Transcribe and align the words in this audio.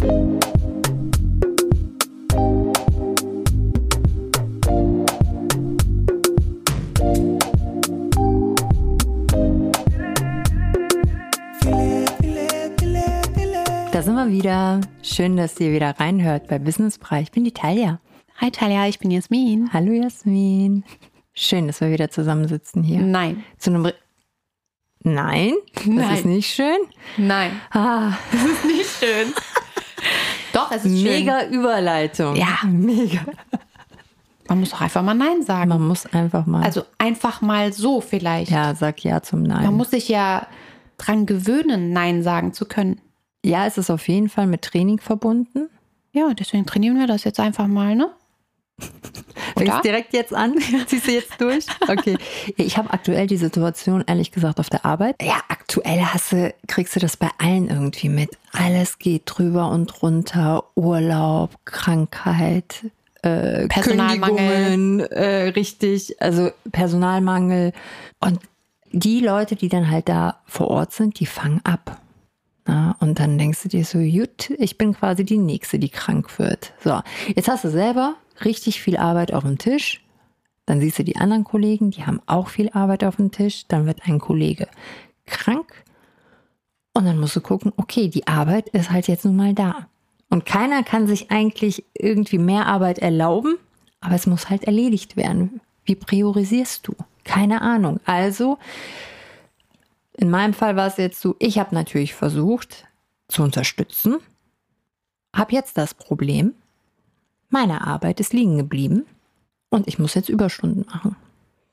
Da 0.00 0.06
sind 14.02 14.14
wir 14.14 14.28
wieder. 14.30 14.80
Schön, 15.02 15.36
dass 15.36 15.58
ihr 15.58 15.72
wieder 15.72 15.98
reinhört 15.98 16.46
bei 16.46 16.60
Business 16.60 16.98
Brei. 16.98 17.22
Ich 17.22 17.32
bin 17.32 17.42
die 17.42 17.50
Talia. 17.52 17.98
Hi 18.36 18.52
Talia, 18.52 18.86
ich 18.86 19.00
bin 19.00 19.10
Jasmin. 19.10 19.70
Hallo 19.72 19.90
Jasmin. 19.92 20.84
Schön, 21.34 21.66
dass 21.66 21.80
wir 21.80 21.90
wieder 21.90 22.08
zusammensitzen 22.08 22.84
hier. 22.84 23.00
Nein. 23.00 23.42
Zu 23.58 23.70
einem 23.70 23.86
Re 23.86 23.94
Nein, 25.02 25.54
das 25.74 25.86
Nein. 25.86 26.14
ist 26.14 26.24
nicht 26.26 26.54
schön. 26.54 26.78
Nein. 27.16 27.60
Ah, 27.70 28.12
Das 28.30 28.44
ist 28.44 28.64
nicht 28.64 28.90
schön. 28.90 29.32
Doch, 30.68 30.76
es 30.76 30.84
ist 30.84 31.02
mega 31.02 31.44
Überleitung. 31.46 32.36
Ja. 32.36 32.58
mega. 32.64 33.20
schön. 33.20 33.34
Man 34.48 34.60
muss 34.60 34.70
doch 34.70 34.80
einfach 34.80 35.02
mal 35.02 35.14
Nein 35.14 35.42
sagen. 35.42 35.68
Man 35.68 35.86
muss 35.86 36.06
einfach 36.06 36.46
mal. 36.46 36.62
Also 36.62 36.82
einfach 36.96 37.40
mal 37.42 37.72
so 37.72 38.00
vielleicht. 38.00 38.50
ja, 38.50 38.74
sag 38.74 39.04
ja 39.04 39.22
zum 39.22 39.42
Nein. 39.42 39.64
Man 39.64 39.74
muss 39.74 39.90
sich 39.90 40.08
ja 40.08 40.46
dran 40.96 41.26
gewöhnen, 41.26 41.92
Nein 41.92 42.22
sagen 42.22 42.52
zu 42.52 42.64
können. 42.64 43.00
ja, 43.44 43.66
es 43.66 43.78
ist 43.78 43.90
auf 43.90 44.08
jeden 44.08 44.28
Fall 44.28 44.46
mit 44.46 44.62
Training 44.62 44.98
verbunden. 45.00 45.68
Ja, 46.12 46.32
deswegen 46.34 46.64
trainieren 46.66 46.98
wir 46.98 47.06
das 47.06 47.24
jetzt 47.24 47.38
einfach 47.38 47.66
mal, 47.66 47.94
ne? 47.94 48.10
Fängst 49.56 49.84
direkt 49.84 50.12
jetzt 50.12 50.34
an? 50.34 50.54
Ziehst 50.86 51.06
du 51.06 51.12
jetzt 51.12 51.40
durch? 51.40 51.66
Okay. 51.88 52.16
Ich 52.56 52.76
habe 52.76 52.92
aktuell 52.92 53.26
die 53.26 53.36
Situation, 53.36 54.04
ehrlich 54.06 54.30
gesagt, 54.30 54.60
auf 54.60 54.70
der 54.70 54.84
Arbeit. 54.84 55.16
Ja, 55.22 55.40
aktuell 55.48 56.00
hast 56.00 56.32
du, 56.32 56.54
kriegst 56.66 56.94
du 56.96 57.00
das 57.00 57.16
bei 57.16 57.28
allen 57.38 57.68
irgendwie 57.68 58.08
mit. 58.08 58.30
Alles 58.52 58.98
geht 58.98 59.22
drüber 59.26 59.70
und 59.70 60.02
runter. 60.02 60.64
Urlaub, 60.74 61.50
Krankheit, 61.64 62.86
äh, 63.22 63.66
Personalmangel. 63.68 65.00
Äh, 65.10 65.48
richtig, 65.50 66.20
also 66.20 66.50
Personalmangel. 66.70 67.72
Und 68.20 68.40
die 68.92 69.20
Leute, 69.20 69.56
die 69.56 69.68
dann 69.68 69.90
halt 69.90 70.08
da 70.08 70.40
vor 70.46 70.68
Ort 70.68 70.92
sind, 70.92 71.20
die 71.20 71.26
fangen 71.26 71.60
ab. 71.64 72.00
Na, 72.66 72.96
und 73.00 73.18
dann 73.18 73.38
denkst 73.38 73.62
du 73.62 73.68
dir 73.68 73.84
so, 73.84 73.98
gut, 73.98 74.50
ich 74.58 74.76
bin 74.76 74.94
quasi 74.94 75.24
die 75.24 75.38
Nächste, 75.38 75.78
die 75.78 75.88
krank 75.88 76.38
wird. 76.38 76.74
So, 76.84 77.00
jetzt 77.34 77.48
hast 77.48 77.64
du 77.64 77.70
selber 77.70 78.16
richtig 78.44 78.80
viel 78.80 78.96
Arbeit 78.96 79.32
auf 79.32 79.44
dem 79.44 79.58
Tisch. 79.58 80.04
Dann 80.66 80.80
siehst 80.80 80.98
du 80.98 81.04
die 81.04 81.16
anderen 81.16 81.44
Kollegen, 81.44 81.90
die 81.90 82.04
haben 82.04 82.20
auch 82.26 82.48
viel 82.48 82.68
Arbeit 82.70 83.04
auf 83.04 83.16
dem 83.16 83.30
Tisch. 83.30 83.66
Dann 83.68 83.86
wird 83.86 84.06
ein 84.06 84.18
Kollege 84.18 84.68
krank. 85.26 85.84
Und 86.92 87.04
dann 87.06 87.18
musst 87.18 87.36
du 87.36 87.40
gucken, 87.40 87.72
okay, 87.76 88.08
die 88.08 88.26
Arbeit 88.26 88.68
ist 88.70 88.90
halt 88.90 89.08
jetzt 89.08 89.24
nun 89.24 89.36
mal 89.36 89.54
da. 89.54 89.86
Und 90.30 90.44
keiner 90.44 90.82
kann 90.82 91.06
sich 91.06 91.30
eigentlich 91.30 91.84
irgendwie 91.94 92.38
mehr 92.38 92.66
Arbeit 92.66 92.98
erlauben, 92.98 93.56
aber 94.00 94.14
es 94.14 94.26
muss 94.26 94.50
halt 94.50 94.64
erledigt 94.64 95.16
werden. 95.16 95.60
Wie 95.84 95.94
priorisierst 95.94 96.86
du? 96.86 96.94
Keine 97.24 97.62
Ahnung. 97.62 98.00
Also, 98.04 98.58
in 100.16 100.30
meinem 100.30 100.52
Fall 100.52 100.76
war 100.76 100.86
es 100.86 100.96
jetzt 100.96 101.20
so, 101.20 101.36
ich 101.38 101.58
habe 101.58 101.74
natürlich 101.74 102.14
versucht 102.14 102.86
zu 103.28 103.42
unterstützen, 103.42 104.16
habe 105.34 105.52
jetzt 105.52 105.78
das 105.78 105.94
Problem, 105.94 106.54
meine 107.48 107.86
Arbeit 107.86 108.20
ist 108.20 108.32
liegen 108.32 108.58
geblieben 108.58 109.04
und 109.70 109.88
ich 109.88 109.98
muss 109.98 110.14
jetzt 110.14 110.28
Überstunden 110.28 110.84
machen, 110.86 111.16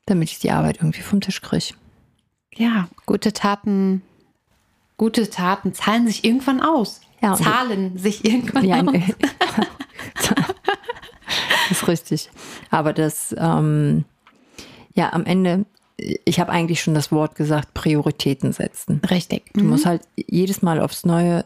damit 0.06 0.30
ich 0.30 0.38
die 0.38 0.50
Arbeit 0.50 0.78
irgendwie 0.78 1.02
vom 1.02 1.20
Tisch 1.20 1.40
kriege. 1.40 1.74
Ja, 2.54 2.88
gute 3.04 3.32
Taten, 3.32 4.02
gute 4.96 5.28
Taten 5.28 5.74
zahlen 5.74 6.06
sich 6.06 6.24
irgendwann 6.24 6.60
aus. 6.60 7.00
Ja, 7.22 7.34
zahlen 7.34 7.98
sich 7.98 8.24
irgendwann 8.24 8.64
Ja, 8.64 8.82
aus. 8.82 8.94
ist 11.70 11.88
richtig. 11.88 12.30
Aber 12.70 12.92
das, 12.92 13.34
ähm, 13.38 14.04
ja, 14.94 15.12
am 15.12 15.24
Ende, 15.24 15.64
ich 15.96 16.40
habe 16.40 16.52
eigentlich 16.52 16.82
schon 16.82 16.94
das 16.94 17.12
Wort 17.12 17.34
gesagt, 17.34 17.74
Prioritäten 17.74 18.52
setzen. 18.52 19.00
Richtig. 19.10 19.50
Du 19.54 19.64
musst 19.64 19.86
halt 19.86 20.02
jedes 20.16 20.62
Mal 20.62 20.80
aufs 20.80 21.04
Neue 21.04 21.44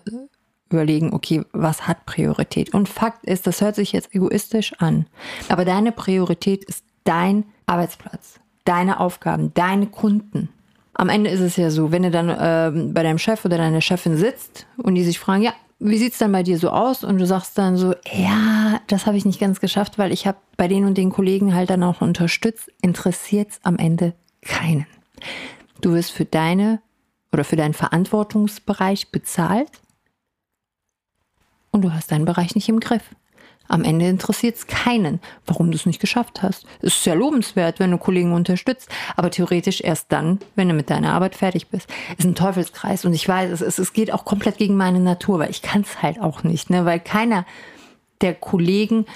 überlegen, 0.71 1.13
okay, 1.13 1.43
was 1.53 1.87
hat 1.87 2.07
Priorität? 2.07 2.73
Und 2.75 2.89
Fakt 2.89 3.25
ist, 3.25 3.47
das 3.47 3.61
hört 3.61 3.75
sich 3.75 3.93
jetzt 3.93 4.15
egoistisch 4.15 4.73
an, 4.79 5.07
aber 5.49 5.65
deine 5.65 5.93
Priorität 5.93 6.65
ist 6.65 6.85
dein 7.05 7.45
Arbeitsplatz, 7.67 8.41
deine 8.65 9.01
Aufgaben, 9.01 9.53
deine 9.55 9.87
Kunden. 9.87 10.49
Am 10.95 11.09
Ende 11.09 11.31
ist 11.31 11.41
es 11.41 11.57
ja 11.57 11.71
so, 11.71 11.93
wenn 11.93 12.03
du 12.03 12.11
dann 12.11 12.37
ähm, 12.39 12.95
bei 12.95 13.03
deinem 13.03 13.19
Chef 13.19 13.45
oder 13.45 13.57
deiner 13.57 13.81
Chefin 13.81 14.17
sitzt 14.17 14.67
und 14.77 14.95
die 14.95 15.05
sich 15.05 15.19
fragen, 15.19 15.43
ja, 15.43 15.53
wie 15.79 15.97
sieht's 15.97 16.19
dann 16.19 16.33
bei 16.33 16.43
dir 16.43 16.59
so 16.59 16.69
aus? 16.69 17.05
Und 17.05 17.19
du 17.19 17.27
sagst 17.27 17.57
dann 17.57 17.77
so, 17.77 17.95
ja, 18.13 18.81
das 18.87 19.07
habe 19.07 19.17
ich 19.17 19.25
nicht 19.25 19.41
ganz 19.41 19.61
geschafft, 19.61 19.99
weil 19.99 20.13
ich 20.13 20.27
habe 20.27 20.37
bei 20.59 20.69
den 20.69 20.85
und 20.85 20.99
den 20.99 21.11
Kollegen 21.11 21.55
halt 21.55 21.71
dann 21.71 21.83
auch 21.83 22.03
unterstützt, 22.03 22.71
interessiert's 22.83 23.61
am 23.63 23.79
Ende 23.79 24.13
keinen. 24.43 24.87
Du 25.81 25.95
wirst 25.95 26.13
für 26.13 26.27
deine 26.27 26.81
oder 27.33 27.45
für 27.45 27.57
deinen 27.57 27.75
Verantwortungsbereich 27.75 29.11
bezahlt 29.11 29.71
und 31.71 31.83
du 31.83 31.93
hast 31.93 32.11
deinen 32.13 32.25
Bereich 32.25 32.55
nicht 32.55 32.69
im 32.69 32.81
Griff. 32.81 33.03
Am 33.69 33.85
Ende 33.85 34.09
interessiert 34.09 34.57
es 34.57 34.67
keinen, 34.67 35.21
warum 35.47 35.71
du 35.71 35.77
es 35.77 35.87
nicht 35.87 36.01
geschafft 36.01 36.43
hast. 36.43 36.67
Es 36.83 36.97
ist 36.97 37.07
ja 37.07 37.15
lobenswert, 37.15 37.79
wenn 37.79 37.93
du 37.93 37.99
Kollegen 37.99 38.33
unterstützt, 38.33 38.89
aber 39.17 39.31
theoretisch 39.31 39.81
erst 39.81 40.11
dann, 40.11 40.41
wenn 40.57 40.69
du 40.69 40.75
mit 40.75 40.91
deiner 40.91 41.13
Arbeit 41.13 41.37
fertig 41.37 41.69
bist. 41.69 41.89
Es 42.19 42.25
ist 42.25 42.31
ein 42.31 42.35
Teufelskreis 42.35 43.05
und 43.05 43.15
ich 43.15 43.29
weiß, 43.29 43.49
es, 43.53 43.61
es, 43.61 43.79
es 43.79 43.93
geht 43.93 44.13
auch 44.13 44.25
komplett 44.25 44.59
gegen 44.59 44.77
meine 44.77 44.99
Natur, 44.99 45.39
weil 45.39 45.51
ich 45.51 45.63
kann 45.63 45.83
es 45.83 46.03
halt 46.03 46.21
auch 46.21 46.43
nicht, 46.43 46.69
ne? 46.69 46.85
weil 46.85 46.99
keiner 46.99 47.47
der 48.21 48.35
Kollegen 48.35 49.07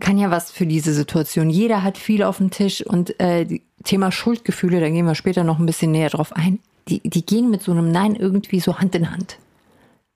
kann 0.00 0.18
ja 0.18 0.32
was 0.32 0.50
für 0.50 0.66
diese 0.66 0.92
Situation. 0.92 1.48
Jeder 1.48 1.84
hat 1.84 1.96
viel 1.96 2.24
auf 2.24 2.38
dem 2.38 2.50
Tisch 2.50 2.84
und 2.84 3.18
äh, 3.20 3.60
Thema 3.84 4.10
Schuldgefühle, 4.10 4.80
da 4.80 4.90
gehen 4.90 5.06
wir 5.06 5.14
später 5.14 5.44
noch 5.44 5.60
ein 5.60 5.66
bisschen 5.66 5.92
näher 5.92 6.10
drauf 6.10 6.34
ein, 6.34 6.58
die, 6.88 7.08
die 7.08 7.24
gehen 7.24 7.50
mit 7.50 7.62
so 7.62 7.70
einem 7.70 7.92
Nein 7.92 8.16
irgendwie 8.16 8.58
so 8.58 8.78
Hand 8.78 8.94
in 8.96 9.12
Hand. 9.12 9.38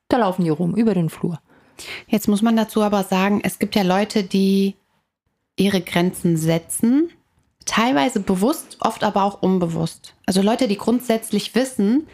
Da 0.08 0.18
laufen 0.18 0.42
die 0.44 0.50
rum, 0.50 0.74
über 0.74 0.94
den 0.94 1.08
Flur. 1.08 1.38
Jetzt 2.08 2.28
muss 2.28 2.42
man 2.42 2.56
dazu 2.56 2.82
aber 2.82 3.04
sagen, 3.04 3.40
es 3.42 3.58
gibt 3.58 3.74
ja 3.74 3.82
Leute, 3.82 4.22
die 4.22 4.74
ihre 5.56 5.80
Grenzen 5.80 6.36
setzen, 6.36 7.10
teilweise 7.66 8.20
bewusst, 8.20 8.78
oft 8.80 9.04
aber 9.04 9.24
auch 9.24 9.42
unbewusst. 9.42 10.14
Also 10.26 10.42
Leute, 10.42 10.68
die 10.68 10.76
grundsätzlich 10.76 11.54
wissen, 11.54 12.06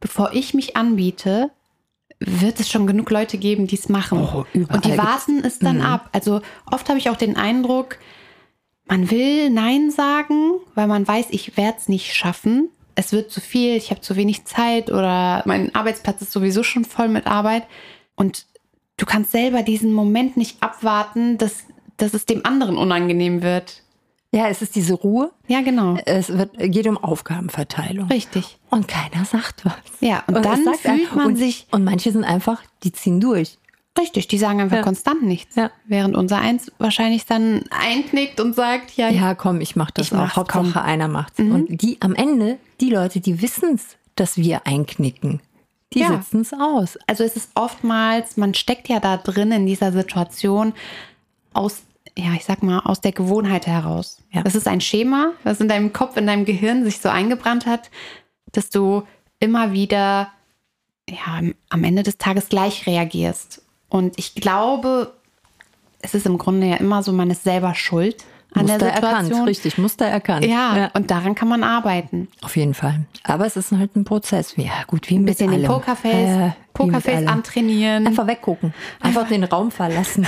bevor 0.00 0.32
ich 0.32 0.54
mich 0.54 0.76
anbiete, 0.76 1.50
wird 2.18 2.60
es 2.60 2.70
schon 2.70 2.86
genug 2.86 3.10
Leute 3.10 3.36
geben, 3.38 3.66
die 3.66 3.76
es 3.76 3.88
machen. 3.88 4.18
Oh, 4.18 4.44
Und 4.54 4.84
die 4.84 4.96
warten 4.96 5.44
es 5.44 5.58
dann 5.58 5.82
ab. 5.82 6.08
Also 6.12 6.40
oft 6.70 6.88
habe 6.88 6.98
ich 6.98 7.10
auch 7.10 7.16
den 7.16 7.36
Eindruck, 7.36 7.98
man 8.86 9.10
will 9.10 9.50
Nein 9.50 9.90
sagen, 9.90 10.60
weil 10.74 10.86
man 10.86 11.06
weiß, 11.06 11.26
ich 11.30 11.56
werde 11.56 11.78
es 11.78 11.88
nicht 11.88 12.14
schaffen. 12.14 12.70
Es 12.94 13.12
wird 13.12 13.30
zu 13.30 13.40
viel, 13.40 13.76
ich 13.76 13.90
habe 13.90 14.00
zu 14.00 14.16
wenig 14.16 14.44
Zeit 14.46 14.90
oder 14.90 15.42
mein 15.44 15.74
Arbeitsplatz 15.74 16.22
ist 16.22 16.32
sowieso 16.32 16.62
schon 16.62 16.84
voll 16.84 17.08
mit 17.08 17.26
Arbeit. 17.26 17.64
Und 18.14 18.46
du 18.96 19.06
kannst 19.06 19.32
selber 19.32 19.62
diesen 19.62 19.92
Moment 19.92 20.36
nicht 20.36 20.62
abwarten, 20.62 21.38
dass, 21.38 21.64
dass 21.96 22.14
es 22.14 22.26
dem 22.26 22.44
anderen 22.44 22.76
unangenehm 22.76 23.42
wird. 23.42 23.82
Ja, 24.32 24.48
es 24.48 24.60
ist 24.60 24.74
diese 24.74 24.94
Ruhe. 24.94 25.30
Ja, 25.46 25.62
genau. 25.62 25.96
Es 26.04 26.28
wird, 26.36 26.50
geht 26.58 26.86
um 26.86 26.98
Aufgabenverteilung. 26.98 28.08
Richtig. 28.08 28.58
Und 28.70 28.88
keiner 28.88 29.24
sagt 29.24 29.64
was. 29.64 29.74
Ja, 30.00 30.24
und 30.26 30.36
es 30.36 30.42
dann 30.42 30.74
fühlt 30.74 31.14
man 31.14 31.26
und, 31.28 31.36
sich- 31.36 31.66
Und 31.70 31.84
manche 31.84 32.12
sind 32.12 32.24
einfach, 32.24 32.62
die 32.82 32.92
ziehen 32.92 33.20
durch. 33.20 33.56
Richtig, 33.98 34.28
die 34.28 34.36
sagen 34.36 34.60
einfach 34.60 34.76
Ja. 34.78 34.82
konstant 34.82 35.22
nichts. 35.22 35.56
Ja. 35.56 35.70
Während 35.86 36.16
unser 36.16 36.38
Eins 36.38 36.70
wahrscheinlich 36.78 37.24
dann 37.24 37.62
einknickt 37.70 38.40
und 38.40 38.54
sagt, 38.54 38.90
ja, 38.98 39.08
Ja, 39.08 39.34
komm, 39.34 39.62
ich 39.62 39.74
mach 39.74 39.90
das 39.90 40.08
Ich 40.08 40.12
auch. 40.12 40.36
Hauptsache 40.36 40.58
komm. 40.58 40.68
Mhm. 40.70 40.76
einer 40.76 41.08
macht's. 41.08 41.38
Und 41.38 41.80
die 41.80 41.96
am 42.02 42.14
Ende, 42.14 42.58
die 42.82 42.90
Leute, 42.90 43.20
die 43.20 43.40
wissen's, 43.40 43.96
dass 44.16 44.36
wir 44.36 44.66
einknicken, 44.66 45.40
die 45.92 46.00
Ja. 46.00 46.08
sitzen's 46.08 46.52
aus. 46.52 46.98
Also 47.06 47.24
es 47.24 47.36
ist 47.36 47.50
oftmals, 47.54 48.36
man 48.36 48.54
steckt 48.54 48.88
ja 48.88 49.00
da 49.00 49.16
drin 49.16 49.52
in 49.52 49.66
dieser 49.66 49.92
Situation 49.92 50.74
aus, 51.52 51.82
ja, 52.16 52.32
ich 52.34 52.44
sag 52.44 52.62
mal, 52.62 52.80
aus 52.80 53.00
der 53.00 53.12
Gewohnheit 53.12 53.66
heraus. 53.66 54.18
Ja. 54.32 54.42
Das 54.42 54.54
ist 54.54 54.66
ein 54.68 54.80
Schema, 54.80 55.32
das 55.44 55.60
in 55.60 55.68
deinem 55.68 55.92
Kopf, 55.92 56.16
in 56.16 56.26
deinem 56.26 56.44
Gehirn 56.44 56.84
sich 56.84 57.00
so 57.00 57.08
eingebrannt 57.08 57.66
hat, 57.66 57.90
dass 58.52 58.70
du 58.70 59.02
immer 59.38 59.72
wieder, 59.72 60.28
ja, 61.08 61.40
am 61.68 61.84
Ende 61.84 62.02
des 62.02 62.18
Tages 62.18 62.48
gleich 62.48 62.86
reagierst. 62.86 63.62
Und 63.88 64.18
ich 64.18 64.34
glaube, 64.34 65.12
es 66.00 66.14
ist 66.14 66.26
im 66.26 66.38
Grunde 66.38 66.66
ja 66.66 66.76
immer 66.76 67.02
so, 67.02 67.12
man 67.12 67.30
ist 67.30 67.44
selber 67.44 67.74
schuld 67.74 68.24
an 68.56 68.62
Muster 68.62 68.78
der 68.78 68.94
Situation. 68.94 69.30
erkannt, 69.30 69.48
richtig, 69.48 69.78
Muster 69.78 70.04
erkannt. 70.06 70.46
Ja, 70.46 70.90
und 70.94 71.10
daran 71.10 71.34
kann 71.34 71.48
man 71.48 71.62
arbeiten. 71.64 72.28
Auf 72.42 72.56
jeden 72.56 72.74
Fall. 72.74 73.04
Aber 73.24 73.46
es 73.46 73.56
ist 73.56 73.72
halt 73.72 73.94
ein 73.96 74.04
Prozess. 74.04 74.54
Ja, 74.56 74.72
gut, 74.86 75.08
wie 75.10 75.18
mit 75.18 75.22
Ein 75.22 75.26
bisschen 75.26 75.50
allem. 75.50 75.62
den 75.62 75.68
Pokerface, 75.70 76.12
Äh, 76.48 76.50
Pokerface 76.72 77.26
antrainieren. 77.26 78.06
Einfach 78.06 78.26
weggucken. 78.26 78.74
Einfach 79.00 79.28
den 79.28 79.44
Raum 79.44 79.70
verlassen. 79.70 80.26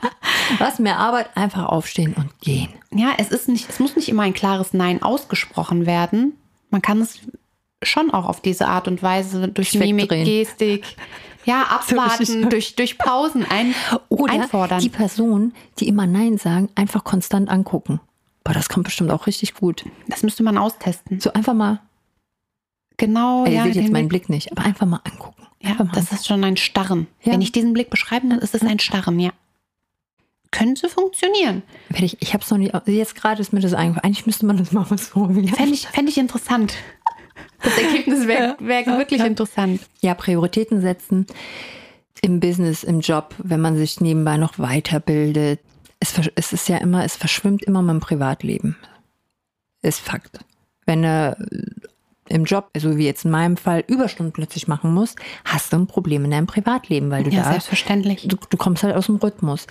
Was 0.58 0.78
mehr 0.78 0.98
Arbeit, 0.98 1.28
einfach 1.36 1.64
aufstehen 1.66 2.14
und 2.14 2.30
gehen. 2.40 2.68
Ja, 2.94 3.12
es 3.18 3.28
ist 3.30 3.48
nicht, 3.48 3.68
es 3.68 3.80
muss 3.80 3.96
nicht 3.96 4.08
immer 4.08 4.22
ein 4.22 4.34
klares 4.34 4.72
Nein 4.72 5.02
ausgesprochen 5.02 5.86
werden. 5.86 6.34
Man 6.70 6.82
kann 6.82 7.00
es 7.00 7.18
schon 7.82 8.10
auch 8.12 8.26
auf 8.26 8.40
diese 8.40 8.66
Art 8.68 8.88
und 8.88 9.02
Weise 9.02 9.48
durch 9.48 9.74
Mimik. 9.74 10.08
Gestik, 10.10 10.96
Ja, 11.44 11.62
abwarten, 11.70 12.24
So 12.24 12.48
durch, 12.48 12.76
durch 12.76 12.98
Pausen 12.98 13.44
ein, 13.48 13.74
Oder 14.08 14.32
einfordern. 14.32 14.80
die 14.80 14.88
Person, 14.88 15.52
die 15.78 15.88
immer 15.88 16.06
Nein 16.06 16.38
sagen, 16.38 16.68
einfach 16.74 17.04
konstant 17.04 17.48
angucken. 17.50 18.00
Boah, 18.44 18.52
das 18.52 18.68
kommt 18.68 18.84
bestimmt 18.84 19.10
auch 19.10 19.26
richtig 19.26 19.54
gut. 19.54 19.84
Das 20.08 20.22
müsste 20.22 20.42
man 20.42 20.58
austesten. 20.58 21.20
So 21.20 21.32
einfach 21.32 21.54
mal, 21.54 21.80
Genau, 22.96 23.44
ey, 23.44 23.52
ihr 23.52 23.56
ja. 23.58 23.64
seht 23.64 23.74
jetzt 23.76 23.92
meinen 23.92 24.08
Blick- 24.08 24.28
nicht, 24.28 24.52
aber 24.52 24.62
einfach 24.62 24.86
mal 24.86 25.00
angucken. 25.04 25.42
Ja, 25.60 25.70
Einfach 25.70 25.86
mal 25.86 25.92
das 25.94 26.12
ist 26.12 26.26
schon 26.26 26.44
ein 26.44 26.56
Starren. 26.56 27.06
Ja. 27.22 27.32
Wenn 27.32 27.40
ich 27.42 27.50
diesen 27.52 27.72
Blick 27.72 27.90
beschreibe, 27.90 28.28
dann 28.28 28.38
ist 28.38 28.54
es 28.54 28.62
ein 28.62 28.78
Starren, 28.78 29.18
ja. 29.18 29.30
Könnte 30.52 30.88
funktionieren. 30.88 31.62
Ich, 31.96 32.16
ich 32.22 32.32
habe 32.32 32.44
es 32.44 32.50
noch 32.50 32.58
nie, 32.58 32.70
jetzt 32.86 33.16
gerade 33.16 33.40
ist 33.40 33.52
mir 33.52 33.58
das 33.60 33.74
eingefallen. 33.74 34.04
Eigentlich 34.04 34.26
müsste 34.26 34.46
man 34.46 34.56
das 34.56 34.70
mal 34.70 34.86
ausprobieren. 34.88 35.48
Fände 35.48 35.72
ich, 35.74 35.88
fänd 35.88 36.08
ich 36.08 36.16
interessant. 36.18 36.74
Das 37.62 37.78
Ergebnis 37.78 38.26
wäre 38.26 38.56
wär 38.60 38.86
wirklich 38.86 39.22
interessant. 39.22 39.80
Ja, 40.00 40.14
Prioritäten 40.14 40.80
setzen 40.80 41.26
im 42.22 42.40
Business, 42.40 42.84
im 42.84 43.00
Job, 43.00 43.34
wenn 43.38 43.60
man 43.60 43.76
sich 43.76 44.00
nebenbei 44.00 44.36
noch 44.36 44.58
weiterbildet. 44.58 45.60
Es, 46.00 46.14
es 46.34 46.52
ist 46.52 46.68
ja 46.68 46.78
immer, 46.78 47.04
es 47.04 47.16
verschwimmt 47.16 47.62
immer 47.62 47.82
dem 47.82 48.00
Privatleben. 48.00 48.76
Ist 49.82 50.00
Fakt. 50.00 50.40
Wenn 50.86 51.02
du 51.02 51.36
im 52.28 52.44
Job, 52.44 52.70
so 52.76 52.96
wie 52.96 53.04
jetzt 53.04 53.24
in 53.24 53.30
meinem 53.30 53.56
Fall, 53.56 53.84
Überstunden 53.86 54.32
plötzlich 54.32 54.68
machen 54.68 54.92
musst, 54.94 55.18
hast 55.44 55.72
du 55.72 55.76
ein 55.76 55.86
Problem 55.86 56.24
in 56.24 56.30
deinem 56.30 56.46
Privatleben, 56.46 57.10
weil 57.10 57.24
du 57.24 57.30
Ja, 57.30 57.42
da 57.42 57.50
selbstverständlich. 57.50 58.26
du, 58.26 58.36
du 58.48 58.56
kommst 58.56 58.82
halt 58.82 58.94
aus 58.94 59.06
dem 59.06 59.16
Rhythmus. 59.16 59.66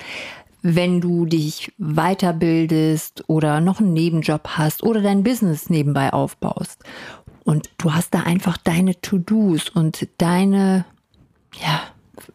Wenn 0.62 1.02
du 1.02 1.26
dich 1.26 1.74
weiterbildest 1.78 3.24
oder 3.28 3.60
noch 3.60 3.80
einen 3.80 3.94
Nebenjob 3.94 4.48
hast 4.50 4.84
oder 4.84 5.02
dein 5.02 5.24
Business 5.24 5.70
nebenbei 5.70 6.14
aufbaust 6.14 6.84
und 7.44 7.70
du 7.78 7.94
hast 7.94 8.14
da 8.14 8.22
einfach 8.22 8.58
deine 8.58 9.00
To-Dos 9.02 9.70
und 9.70 10.08
deine, 10.18 10.86
ja, 11.60 11.82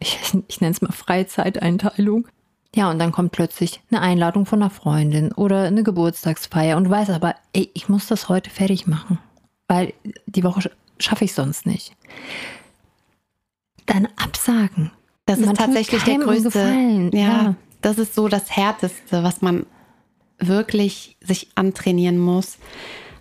ich, 0.01 0.19
ich 0.49 0.61
nenne 0.61 0.73
es 0.73 0.83
mal 0.83 0.93
Freizeiteinteilung. 0.93 2.27
Ja, 2.75 2.91
und 2.91 2.99
dann 2.99 3.13
kommt 3.13 3.33
plötzlich 3.33 3.81
eine 3.91 4.03
Einladung 4.03 4.45
von 4.45 4.61
einer 4.63 4.71
Freundin 4.71 5.33
oder 5.33 5.63
eine 5.65 5.83
Geburtstagsfeier 5.83 6.77
und 6.77 6.85
du 6.85 6.91
weißt 6.91 7.11
aber, 7.11 7.35
ey, 7.55 7.71
ich 7.73 7.89
muss 7.89 8.07
das 8.07 8.29
heute 8.29 8.51
fertig 8.51 8.87
machen, 8.87 9.19
weil 9.69 9.95
die 10.27 10.45
Woche 10.45 10.61
sch- 10.61 10.71
schaffe 10.99 11.25
ich 11.25 11.33
sonst 11.33 11.65
nicht. 11.65 11.97
Dann 13.87 14.07
absagen. 14.23 14.91
Das 15.27 15.39
ist 15.39 15.47
Man 15.47 15.55
tut 15.57 15.65
tatsächlich 15.67 16.03
der 16.05 16.19
größte. 16.19 16.59
Ja, 17.13 17.19
Ja. 17.19 17.55
das 17.81 17.99
ist 17.99 18.15
so 18.15 18.29
das 18.29 18.51
Härteste, 18.55 19.23
was 19.23 19.41
man 19.41 19.65
wirklich 20.39 21.17
sich 21.21 21.49
antrainieren 21.55 22.19
muss. 22.19 22.59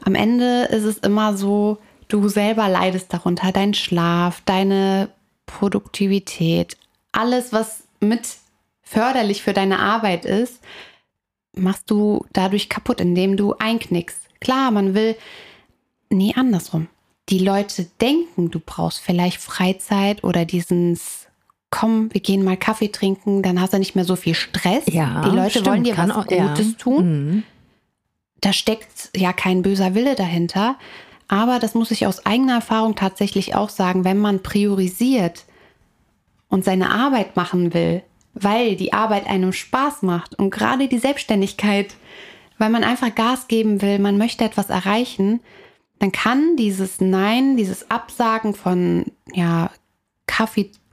Am 0.07 0.15
Ende 0.15 0.69
ist 0.71 0.85
es 0.85 0.99
immer 0.99 1.35
so, 1.35 1.79
du 2.07 2.29
selber 2.29 2.69
leidest 2.69 3.11
darunter, 3.13 3.51
dein 3.51 3.73
Schlaf, 3.73 4.41
deine 4.45 5.09
Produktivität, 5.45 6.77
alles, 7.11 7.51
was 7.51 7.83
mit 7.99 8.21
förderlich 8.83 9.41
für 9.41 9.51
deine 9.51 9.79
Arbeit 9.79 10.23
ist, 10.23 10.61
machst 11.57 11.91
du 11.91 12.25
dadurch 12.31 12.69
kaputt, 12.69 13.01
indem 13.01 13.35
du 13.35 13.55
einknickst. 13.59 14.21
Klar, 14.39 14.71
man 14.71 14.93
will, 14.93 15.17
nee, 16.09 16.33
andersrum. 16.37 16.87
Die 17.27 17.39
Leute 17.39 17.85
denken, 17.99 18.49
du 18.49 18.61
brauchst 18.65 18.99
vielleicht 18.99 19.39
Freizeit 19.41 20.23
oder 20.23 20.45
dieses, 20.45 21.27
komm, 21.69 22.13
wir 22.13 22.21
gehen 22.21 22.45
mal 22.45 22.55
Kaffee 22.55 22.93
trinken, 22.93 23.41
dann 23.43 23.59
hast 23.59 23.73
du 23.73 23.77
nicht 23.77 23.95
mehr 23.95 24.05
so 24.05 24.15
viel 24.15 24.35
Stress. 24.35 24.85
Ja, 24.87 25.23
Die 25.29 25.35
Leute 25.35 25.49
stimmt, 25.49 25.67
wollen 25.67 25.83
dir 25.83 25.97
was 25.97 26.11
auch- 26.11 26.31
ja. 26.31 26.47
Gutes 26.47 26.77
tun 26.77 27.03
Mhm. 27.33 27.43
Da 28.41 28.53
steckt 28.53 29.09
ja 29.15 29.33
kein 29.33 29.61
böser 29.61 29.95
Wille 29.95 30.15
dahinter. 30.15 30.77
Aber 31.27 31.59
das 31.59 31.73
muss 31.73 31.91
ich 31.91 32.07
aus 32.07 32.25
eigener 32.25 32.55
Erfahrung 32.55 32.95
tatsächlich 32.95 33.55
auch 33.55 33.69
sagen, 33.69 34.05
wenn 34.05 34.17
man 34.17 34.43
priorisiert 34.43 35.45
und 36.49 36.63
seine 36.63 36.91
Arbeit 36.91 37.35
machen 37.35 37.73
will, 37.73 38.01
weil 38.33 38.75
die 38.75 38.93
Arbeit 38.93 39.27
einem 39.27 39.51
Spaß 39.51 40.03
macht 40.03 40.39
und 40.39 40.51
gerade 40.51 40.87
die 40.87 40.99
Selbstständigkeit, 40.99 41.95
weil 42.57 42.69
man 42.69 42.83
einfach 42.83 43.13
Gas 43.13 43.47
geben 43.47 43.81
will, 43.81 43.99
man 43.99 44.17
möchte 44.17 44.45
etwas 44.45 44.69
erreichen, 44.69 45.41
dann 45.99 46.11
kann 46.11 46.55
dieses 46.55 47.01
Nein, 47.01 47.57
dieses 47.57 47.91
Absagen 47.91 48.53
von 48.53 49.05
ja, 49.33 49.71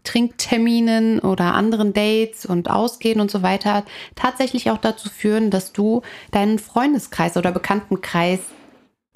Kaffeetrinkterminen 0.05 1.21
oder 1.21 1.55
anderen 1.55 1.93
Dates 1.93 2.47
und 2.47 2.71
Ausgehen 2.71 3.21
und 3.21 3.31
so 3.31 3.43
weiter 3.43 3.85
tatsächlich 4.15 4.71
auch 4.71 4.79
dazu 4.79 5.09
führen, 5.09 5.51
dass 5.51 5.73
du 5.73 6.03
deinen 6.31 6.59
Freundeskreis 6.59 7.37
oder 7.37 7.51
Bekanntenkreis 7.53 8.41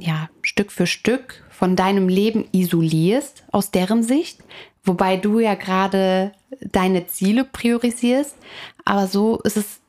ja 0.01 0.29
Stück 0.43 0.73
für 0.73 0.87
Stück 0.87 1.45
von 1.51 1.77
deinem 1.77 2.09
Leben 2.09 2.47
isolierst 2.53 3.45
aus 3.53 3.71
deren 3.71 4.03
Sicht, 4.03 4.41
wobei 4.83 5.17
du 5.17 5.41
ja 5.41 5.55
gerade 5.55 6.33
deine 6.61 7.07
Ziele 7.07 7.45
priorisierst, 7.45 8.37
aber 8.85 9.07
so 9.07 9.39
ist 9.41 9.57
es 9.57 9.81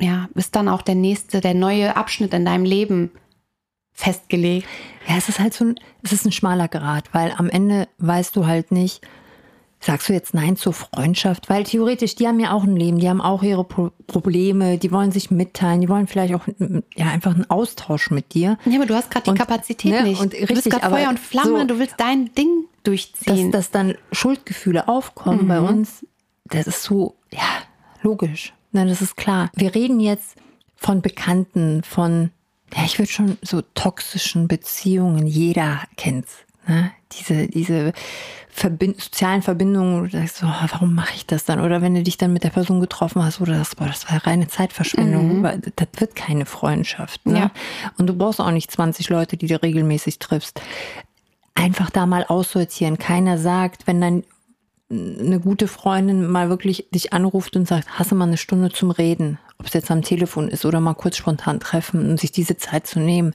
ja, 0.00 0.28
ist 0.34 0.56
dann 0.56 0.68
auch 0.68 0.82
der 0.82 0.96
nächste, 0.96 1.40
der 1.40 1.54
neue 1.54 1.96
Abschnitt 1.96 2.34
in 2.34 2.44
deinem 2.44 2.64
Leben 2.64 3.12
festgelegt. 3.92 4.66
Ja, 5.06 5.16
es 5.16 5.28
ist 5.28 5.38
halt 5.38 5.54
so 5.54 5.64
ein, 5.66 5.76
es 6.02 6.12
ist 6.12 6.26
ein 6.26 6.32
schmaler 6.32 6.66
Grad, 6.66 7.14
weil 7.14 7.32
am 7.36 7.48
Ende 7.48 7.88
weißt 7.98 8.34
du 8.34 8.46
halt 8.46 8.72
nicht, 8.72 9.06
sagst 9.84 10.08
du 10.08 10.12
jetzt 10.12 10.34
Nein 10.34 10.56
zur 10.56 10.72
Freundschaft, 10.72 11.50
weil 11.50 11.64
theoretisch, 11.64 12.14
die 12.14 12.26
haben 12.26 12.40
ja 12.40 12.52
auch 12.52 12.64
ein 12.64 12.76
Leben, 12.76 12.98
die 12.98 13.08
haben 13.08 13.20
auch 13.20 13.42
ihre 13.42 13.64
Pro 13.64 13.90
Probleme, 14.06 14.78
die 14.78 14.92
wollen 14.92 15.12
sich 15.12 15.30
mitteilen, 15.30 15.80
die 15.80 15.88
wollen 15.88 16.06
vielleicht 16.06 16.34
auch 16.34 16.46
ja 16.96 17.06
einfach 17.06 17.34
einen 17.34 17.48
Austausch 17.50 18.10
mit 18.10 18.34
dir. 18.34 18.58
Ja, 18.64 18.76
aber 18.76 18.86
du 18.86 18.94
hast 18.94 19.10
gerade 19.10 19.30
die 19.30 19.36
Kapazität 19.36 19.92
ne, 19.92 20.02
nicht. 20.02 20.20
und 20.20 20.32
du 20.32 20.46
bist 20.46 20.68
gerade 20.70 20.88
Feuer 20.94 21.08
und 21.08 21.18
Flamme, 21.18 21.60
so- 21.60 21.66
du 21.66 21.78
willst 21.78 21.94
dein 21.98 22.32
Ding 22.34 22.64
Dass, 22.64 22.82
durchziehen. 22.84 23.50
dass 23.50 23.70
dann 23.70 23.94
Schuldgefühle 24.12 24.88
aufkommen 24.88 25.48
bei 25.48 25.60
uns, 25.60 26.06
das 26.44 26.66
ist 26.66 26.82
so, 26.82 27.16
ja, 27.32 27.40
logisch. 28.02 28.52
Ne, 28.72 28.86
das 28.86 29.00
ist 29.02 29.16
klar. 29.16 29.50
Wir 29.54 29.74
reden 29.74 30.00
jetzt 30.00 30.36
von 30.76 31.00
Bekannten, 31.00 31.82
von, 31.82 32.30
ja, 32.76 32.84
ich 32.84 32.98
würde 32.98 33.10
schon 33.10 33.38
so 33.42 33.62
toxischen 33.74 34.48
Beziehungen, 34.48 35.26
jeder 35.26 35.80
kennt's. 35.96 36.43
Ne? 36.66 36.90
Diese, 37.12 37.48
diese 37.48 37.92
Verbind 38.48 39.00
sozialen 39.00 39.42
Verbindungen, 39.42 40.00
wo 40.00 40.04
du 40.04 40.10
sagst 40.10 40.36
so, 40.36 40.46
oh, 40.46 40.66
warum 40.70 40.94
mache 40.94 41.14
ich 41.16 41.26
das 41.26 41.44
dann? 41.44 41.60
Oder 41.60 41.82
wenn 41.82 41.94
du 41.94 42.02
dich 42.02 42.16
dann 42.16 42.32
mit 42.32 42.44
der 42.44 42.50
Person 42.50 42.80
getroffen 42.80 43.22
hast, 43.24 43.40
oder 43.40 43.58
das, 43.58 43.74
boah, 43.74 43.86
das 43.86 44.10
war 44.10 44.26
reine 44.26 44.48
Zeitverschwendung, 44.48 45.42
weil 45.42 45.60
das 45.76 45.88
wird 45.98 46.14
keine 46.14 46.46
Freundschaft. 46.46 47.26
Ne? 47.26 47.38
Ja. 47.38 47.50
Und 47.98 48.06
du 48.06 48.14
brauchst 48.14 48.40
auch 48.40 48.50
nicht 48.50 48.70
20 48.70 49.08
Leute, 49.08 49.36
die 49.36 49.46
du 49.46 49.60
regelmäßig 49.60 50.18
triffst 50.18 50.60
einfach 51.54 51.90
da 51.90 52.06
mal 52.06 52.24
aussortieren. 52.24 52.98
Keiner 52.98 53.38
sagt, 53.38 53.86
wenn 53.86 54.00
dann 54.00 54.24
eine 54.90 55.40
gute 55.40 55.66
Freundin 55.66 56.26
mal 56.26 56.50
wirklich 56.50 56.88
dich 56.92 57.12
anruft 57.12 57.56
und 57.56 57.66
sagt, 57.66 57.98
hast 57.98 58.10
du 58.10 58.14
mal 58.14 58.26
eine 58.26 58.36
Stunde 58.36 58.70
zum 58.70 58.90
Reden, 58.90 59.38
ob 59.58 59.66
es 59.66 59.72
jetzt 59.72 59.90
am 59.90 60.02
Telefon 60.02 60.48
ist 60.48 60.64
oder 60.64 60.80
mal 60.80 60.94
kurz 60.94 61.16
spontan 61.16 61.58
treffen 61.58 62.10
und 62.10 62.20
sich 62.20 62.32
diese 62.32 62.56
Zeit 62.56 62.86
zu 62.86 63.00
nehmen, 63.00 63.34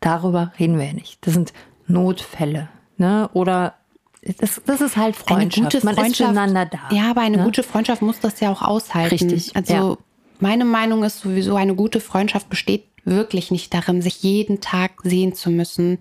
darüber 0.00 0.52
reden 0.58 0.78
wir 0.78 0.86
ja 0.86 0.92
nicht. 0.92 1.18
Das 1.26 1.34
sind 1.34 1.52
Notfälle, 1.90 2.68
ne? 2.96 3.28
Oder 3.32 3.74
das, 4.22 4.60
das 4.66 4.80
ist 4.80 4.96
halt 4.96 5.16
Freundschaft. 5.16 5.82
Man 5.82 5.96
ist 5.96 6.16
füreinander 6.16 6.66
da. 6.66 6.94
Ja, 6.94 7.10
aber 7.10 7.22
eine 7.22 7.38
ne? 7.38 7.44
gute 7.44 7.62
Freundschaft 7.62 8.02
muss 8.02 8.20
das 8.20 8.40
ja 8.40 8.52
auch 8.52 8.62
aushalten. 8.62 9.30
Richtig, 9.30 9.56
Also 9.56 9.72
ja. 9.72 9.96
meine 10.40 10.64
Meinung 10.66 11.04
ist 11.04 11.20
sowieso, 11.20 11.56
eine 11.56 11.74
gute 11.74 12.00
Freundschaft 12.00 12.50
besteht 12.50 12.84
wirklich 13.04 13.50
nicht 13.50 13.72
darin, 13.72 14.02
sich 14.02 14.22
jeden 14.22 14.60
Tag 14.60 15.00
sehen 15.04 15.34
zu 15.34 15.50
müssen, 15.50 15.98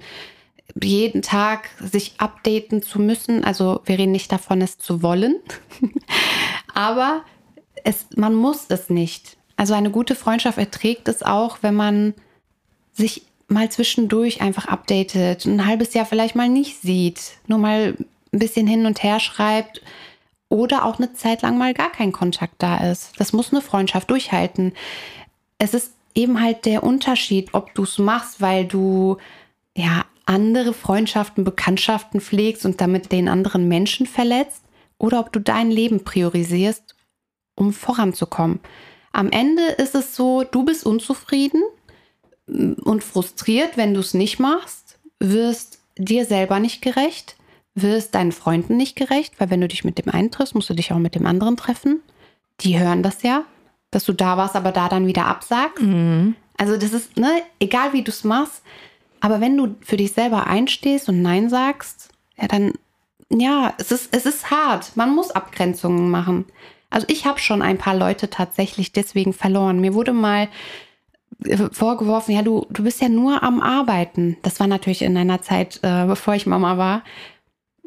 jeden 0.82 1.22
Tag 1.22 1.70
sich 1.80 2.14
updaten 2.18 2.84
zu 2.84 3.00
müssen. 3.00 3.46
Also 3.46 3.82
wir 3.86 3.98
reden 3.98 4.12
nicht 4.12 4.32
davon, 4.32 4.62
es 4.62 4.78
zu 4.78 5.02
wollen, 5.02 5.36
aber 6.74 7.22
es, 7.86 8.08
man 8.18 8.36
muss 8.36 8.66
es 8.68 8.90
nicht. 8.90 9.38
Also 9.56 9.74
eine 9.74 9.92
gute 9.92 10.16
Freundschaft 10.16 10.58
erträgt 10.58 11.08
es 11.08 11.24
auch, 11.24 11.60
wenn 11.62 11.76
man 11.76 12.14
sich 12.92 13.24
mal 13.50 13.70
zwischendurch 13.70 14.42
einfach 14.42 14.66
updatet, 14.66 15.46
ein 15.46 15.66
halbes 15.66 15.94
Jahr 15.94 16.06
vielleicht 16.06 16.36
mal 16.36 16.50
nicht 16.50 16.82
sieht, 16.82 17.34
nur 17.48 17.60
mal 17.60 17.96
ein 18.32 18.40
bisschen 18.40 18.68
hin 18.68 18.86
und 18.86 19.04
her 19.04 19.20
schreibt 19.20 19.82
oder 20.50 20.86
auch 20.86 20.98
eine 20.98 21.14
Zeit 21.14 21.42
lang 21.42 21.58
mal 21.58 21.74
gar 21.74 21.92
kein 21.92 22.12
Kontakt 22.12 22.56
da 22.60 22.78
ist. 22.90 23.20
Das 23.20 23.34
muss 23.34 23.52
eine 23.52 23.62
Freundschaft 23.62 24.10
durchhalten. 24.10 24.74
Es 25.58 25.74
ist 25.74 25.94
eben 26.16 26.42
halt 26.42 26.66
der 26.66 26.84
Unterschied, 26.84 27.54
ob 27.54 27.74
du 27.76 27.84
es 27.84 27.98
machst, 27.98 28.42
weil 28.42 28.66
du 28.66 29.18
ja 29.76 30.06
andere 30.26 30.74
Freundschaften, 30.74 31.44
Bekanntschaften 31.44 32.22
pflegst 32.22 32.66
und 32.66 32.82
damit 32.82 33.12
den 33.12 33.28
anderen 33.28 33.68
Menschen 33.68 34.06
verletzt 34.06 34.64
oder 34.98 35.20
ob 35.20 35.34
du 35.34 35.40
dein 35.40 35.72
Leben 35.72 36.04
priorisierst, 36.04 36.96
um 37.56 37.74
voranzukommen. 37.74 38.60
Am 39.12 39.32
Ende 39.32 39.64
ist 39.64 39.96
es 39.96 40.16
so, 40.16 40.44
du 40.44 40.66
bist 40.66 40.86
unzufrieden 40.86 41.64
und 42.50 43.04
frustriert, 43.04 43.78
wenn 43.78 43.94
du 43.94 44.00
es 44.00 44.14
nicht 44.14 44.40
machst, 44.40 44.98
wirst 45.20 45.80
dir 45.98 46.26
selber 46.26 46.60
nicht 46.60 46.82
gerecht, 46.82 47.36
wirst 47.76 48.16
deinen 48.16 48.32
Freunden 48.32 48.78
nicht 48.78 48.96
gerecht, 48.96 49.40
weil 49.40 49.50
wenn 49.50 49.62
du 49.62 49.68
dich 49.68 49.84
mit 49.84 49.98
dem 49.98 50.10
einen 50.10 50.32
triffst, 50.32 50.56
musst 50.56 50.70
du 50.70 50.74
dich 50.74 50.92
auch 50.92 50.98
mit 50.98 51.16
dem 51.16 51.26
anderen 51.26 51.58
treffen. 51.58 52.02
Die 52.62 52.80
hören 52.80 53.04
das 53.04 53.24
ja, 53.24 53.46
dass 53.92 54.06
du 54.06 54.14
da 54.14 54.38
warst, 54.38 54.56
aber 54.56 54.72
da 54.72 54.90
dann 54.90 55.08
wieder 55.08 55.26
absagst. 55.26 55.84
Also 56.58 56.78
das 56.78 56.94
ist, 56.94 57.18
ne, 57.18 57.42
egal 57.60 57.94
wie 57.94 58.02
du 58.02 58.12
es 58.12 58.24
machst, 58.24 58.62
aber 59.22 59.42
wenn 59.42 59.58
du 59.58 59.76
für 59.82 59.98
dich 59.98 60.14
selber 60.14 60.48
einstehst 60.48 61.10
und 61.10 61.22
Nein 61.22 61.50
sagst, 61.50 62.10
ja, 62.38 62.48
dann 62.48 62.74
ja, 63.32 63.74
es 63.78 63.92
ist, 63.92 64.10
es 64.16 64.26
ist 64.26 64.50
hart. 64.50 64.96
Man 64.96 65.14
muss 65.14 65.32
Abgrenzungen 65.32 66.10
machen. 66.10 66.46
Also 66.90 67.06
ich 67.10 67.26
habe 67.26 67.40
schon 67.40 67.62
ein 67.62 67.78
paar 67.78 67.96
Leute 67.96 68.30
tatsächlich 68.30 68.92
deswegen 68.92 69.34
verloren. 69.34 69.80
Mir 69.80 69.94
wurde 69.94 70.14
mal 70.14 70.48
vorgeworfen, 71.72 72.36
ja, 72.36 72.42
du, 72.42 72.66
du 72.70 72.84
bist 72.84 73.02
ja 73.02 73.10
nur 73.10 73.44
am 73.44 73.62
Arbeiten. 73.62 74.38
Das 74.42 74.60
war 74.60 74.68
natürlich 74.68 75.02
in 75.02 75.16
einer 75.18 75.42
Zeit, 75.42 75.80
äh, 75.84 76.06
bevor 76.06 76.36
ich 76.36 76.46
Mama 76.46 76.78
war. 76.78 77.04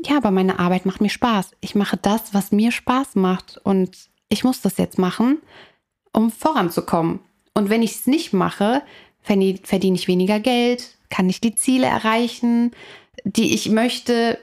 Ja, 0.04 0.16
aber 0.16 0.30
meine 0.30 0.58
Arbeit 0.58 0.86
macht 0.86 1.00
mir 1.00 1.10
Spaß. 1.10 1.52
Ich 1.60 1.74
mache 1.74 1.96
das, 1.96 2.34
was 2.34 2.50
mir 2.50 2.72
Spaß 2.72 3.14
macht. 3.14 3.60
Und 3.62 3.96
ich 4.28 4.42
muss 4.42 4.60
das 4.62 4.78
jetzt 4.78 4.98
machen, 4.98 5.38
um 6.12 6.30
voranzukommen. 6.30 7.20
Und 7.54 7.68
wenn 7.68 7.82
ich 7.82 7.92
es 7.92 8.06
nicht 8.06 8.32
mache, 8.32 8.82
verdiene 9.20 9.96
ich 9.96 10.08
weniger 10.08 10.40
Geld, 10.40 10.96
kann 11.10 11.28
ich 11.28 11.40
die 11.40 11.54
Ziele 11.54 11.86
erreichen, 11.86 12.72
die 13.24 13.54
ich 13.54 13.68
möchte. 13.68 14.38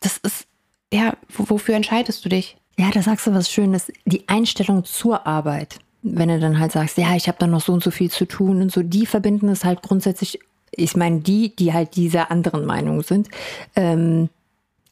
Das 0.00 0.18
ist, 0.18 0.46
ja, 0.92 1.14
wofür 1.28 1.74
entscheidest 1.74 2.24
du 2.24 2.28
dich? 2.28 2.56
Ja, 2.78 2.90
da 2.90 3.02
sagst 3.02 3.26
du 3.26 3.34
was 3.34 3.50
Schönes. 3.50 3.92
Die 4.04 4.28
Einstellung 4.28 4.84
zur 4.84 5.26
Arbeit. 5.26 5.78
Wenn 6.06 6.28
du 6.28 6.38
dann 6.38 6.60
halt 6.60 6.72
sagst, 6.72 6.98
ja, 6.98 7.16
ich 7.16 7.28
habe 7.28 7.38
dann 7.38 7.50
noch 7.50 7.62
so 7.62 7.72
und 7.72 7.82
so 7.82 7.90
viel 7.90 8.10
zu 8.10 8.26
tun 8.26 8.60
und 8.60 8.70
so, 8.70 8.82
die 8.82 9.06
verbinden 9.06 9.48
es 9.48 9.64
halt 9.64 9.82
grundsätzlich, 9.82 10.38
ich 10.70 10.96
meine, 10.96 11.20
die, 11.20 11.56
die 11.56 11.72
halt 11.72 11.96
dieser 11.96 12.30
anderen 12.30 12.66
Meinung 12.66 13.02
sind, 13.02 13.28
ähm, 13.74 14.28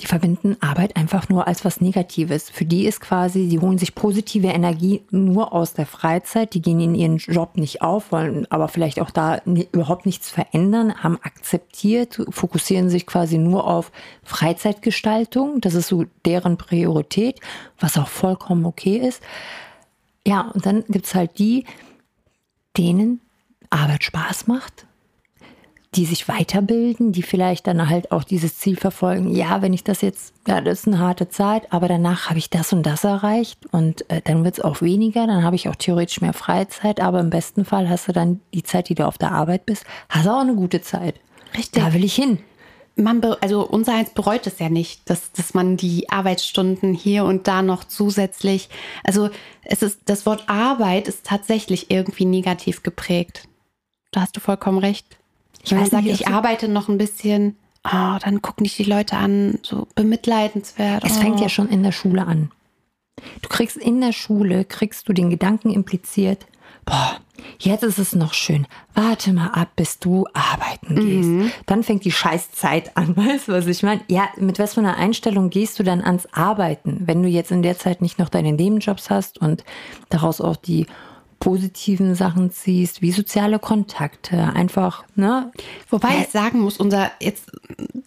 die 0.03 0.07
verbinden 0.07 0.57
Arbeit 0.61 0.97
einfach 0.97 1.29
nur 1.29 1.47
als 1.47 1.65
was 1.65 1.81
Negatives. 1.81 2.51
Für 2.51 2.65
die 2.65 2.87
ist 2.87 3.01
quasi, 3.01 3.49
sie 3.49 3.61
holen 3.61 3.79
sich 3.79 3.95
positive 3.95 4.49
Energie 4.49 5.03
nur 5.11 5.53
aus 5.53 5.75
der 5.75 5.87
Freizeit, 5.87 6.55
die 6.55 6.63
gehen 6.63 6.81
in 6.81 6.95
ihren 6.95 7.19
Job 7.19 7.57
nicht 7.57 7.83
auf, 7.83 8.11
wollen 8.11 8.47
aber 8.51 8.67
vielleicht 8.69 9.01
auch 9.01 9.11
da 9.11 9.41
überhaupt 9.45 10.07
nichts 10.07 10.29
verändern, 10.29 11.03
haben 11.03 11.19
akzeptiert, 11.23 12.21
fokussieren 12.31 12.89
sich 12.89 13.07
quasi 13.07 13.39
nur 13.39 13.67
auf 13.67 13.93
Freizeitgestaltung. 14.25 15.61
Das 15.61 15.75
ist 15.75 15.89
so 15.89 16.05
deren 16.25 16.57
Priorität, 16.57 17.39
was 17.79 17.97
auch 17.97 18.09
vollkommen 18.09 18.67
okay 18.67 18.97
ist. 18.97 19.23
Ja, 20.27 20.51
und 20.55 20.67
dann 20.67 20.85
gibt's 20.89 21.15
halt 21.15 21.39
die, 21.39 21.65
denen 22.77 23.21
Arbeit 23.71 24.05
Spaß 24.05 24.47
macht, 24.47 24.87
die 25.95 26.07
sich 26.07 26.27
weiterbilden, 26.27 27.13
die 27.13 27.23
vielleicht 27.23 27.67
dann 27.67 27.91
halt 27.91 28.13
auch 28.13 28.25
dieses 28.25 28.57
Ziel 28.57 28.77
verfolgen, 28.77 29.35
ja, 29.35 29.61
wenn 29.61 29.75
ich 29.75 29.85
das 29.85 30.01
jetzt, 30.01 30.33
ja, 30.47 30.61
das 30.61 30.81
ist 30.81 30.87
eine 30.89 31.01
harte 31.01 31.29
Zeit, 31.29 31.71
aber 31.71 31.87
danach 31.87 32.31
habe 32.31 32.39
ich 32.39 32.49
das 32.49 32.73
und 32.73 32.85
das 32.85 33.05
erreicht 33.05 33.67
und 33.73 34.09
äh, 34.11 34.23
dann 34.25 34.43
wird 34.45 34.59
es 34.59 34.65
auch 34.65 34.81
weniger, 34.81 35.27
dann 35.27 35.45
habe 35.45 35.57
ich 35.57 35.69
auch 35.69 35.77
theoretisch 35.77 36.23
mehr 36.23 36.33
Freizeit, 36.33 37.01
aber 37.01 37.21
im 37.21 37.29
besten 37.29 37.67
Fall 37.67 37.91
hast 37.91 38.09
du 38.09 38.13
dann 38.13 38.41
die 38.55 38.63
Zeit, 38.63 38.89
die 38.89 38.95
du 38.95 39.07
auf 39.07 39.19
der 39.19 39.33
Arbeit 39.33 39.67
bist, 39.67 39.85
hast 40.09 40.27
du 40.27 40.31
auch 40.31 40.41
eine 40.41 40.55
gute 40.55 40.81
Zeit. 40.81 41.21
Richtig. 41.55 41.83
Da 41.83 41.93
will 41.93 42.05
ich 42.05 42.15
hin. 42.15 42.39
Man 42.95 43.25
also 43.25 43.67
unser 43.67 43.95
eins 43.95 44.11
bereut 44.11 44.47
es 44.47 44.59
ja 44.59 44.69
nicht, 44.69 45.09
dass, 45.09 45.33
dass 45.33 45.55
man 45.55 45.77
die 45.77 46.11
Arbeitsstunden 46.11 46.93
hier 46.93 47.25
und 47.25 47.49
da 47.49 47.63
noch 47.63 47.85
zusätzlich, 47.85 48.69
also 49.03 49.31
es 49.65 49.83
ist, 49.83 50.01
das 50.05 50.27
Wort 50.27 50.49
Arbeit 50.49 51.09
ist 51.09 51.25
tatsächlich 51.25 51.91
irgendwie 51.91 52.27
negativ 52.27 52.83
geprägt. 52.83 53.49
Da 54.11 54.21
hast 54.21 54.37
du 54.37 54.41
vollkommen 54.41 54.79
recht. 54.79 55.17
Ich 55.65 55.75
weiß 55.75 55.91
sage, 55.91 56.11
ich 56.11 56.29
arbeite 56.29 56.69
noch 56.69 56.89
ein 56.89 56.99
bisschen, 56.99 57.57
oh, 57.85 58.19
dann 58.21 58.43
gucken 58.43 58.65
dich 58.65 58.77
die 58.77 58.85
Leute 58.85 59.17
an, 59.17 59.59
so 59.63 59.89
bemitleidenswert. 59.95 61.05
Es 61.05 61.17
fängt 61.17 61.41
ja 61.41 61.47
oh. 61.47 61.51
schon 61.51 61.69
in 61.69 61.83
der 61.83 61.93
Schule 61.93 62.27
an. 62.27 62.51
Du 63.41 63.49
kriegst 63.49 63.77
in 63.77 64.01
der 64.01 64.13
Schule, 64.13 64.65
kriegst 64.65 65.09
du 65.09 65.13
den 65.13 65.31
Gedanken 65.31 65.71
impliziert, 65.71 66.47
boah, 66.85 67.17
jetzt 67.59 67.83
ist 67.83 67.99
es 67.99 68.15
noch 68.15 68.35
schön. 68.35 68.67
Warte 68.95 69.33
mal 69.33 69.49
ab, 69.49 69.71
bis 69.77 69.99
du 69.99 70.27
arbeiten 70.33 70.97
gehst. 70.97 71.29
Mhm. 71.29 71.53
Dann 71.67 71.83
fängt 71.83 72.05
die 72.05 72.13
Scheißzeit 72.13 72.97
an. 72.97 73.17
Weißt 73.17 73.49
du, 73.49 73.53
was 73.53 73.67
ich 73.67 73.83
meine? 73.83 74.03
Ja, 74.09 74.29
mit 74.37 74.59
was 74.59 74.75
für 74.75 74.81
einer 74.81 74.97
Einstellung 74.97 75.51
gehst 75.51 75.79
du 75.79 75.83
dann 75.83 76.03
ans 76.03 76.27
Arbeiten, 76.33 77.03
wenn 77.07 77.23
du 77.23 77.29
jetzt 77.29 77.51
in 77.51 77.63
der 77.63 77.79
Zeit 77.79 78.03
nicht 78.03 78.19
noch 78.19 78.29
deine 78.29 78.53
Nebenjobs 78.53 79.11
hast 79.11 79.39
und 79.39 79.65
daraus 80.09 80.41
auch 80.41 80.57
die 80.57 80.87
positiven 81.43 82.15
Sachen 82.15 82.53
ziehst, 82.53 83.03
wie 83.03 83.11
soziale 83.11 83.59
Kontakte, 83.59 84.53
einfach, 84.55 85.03
ne? 85.17 85.51
Wobei 85.91 86.21
ich 86.21 86.29
sagen 86.29 86.61
muss, 86.61 86.77
unser 86.77 87.11
jetzt, 87.21 87.51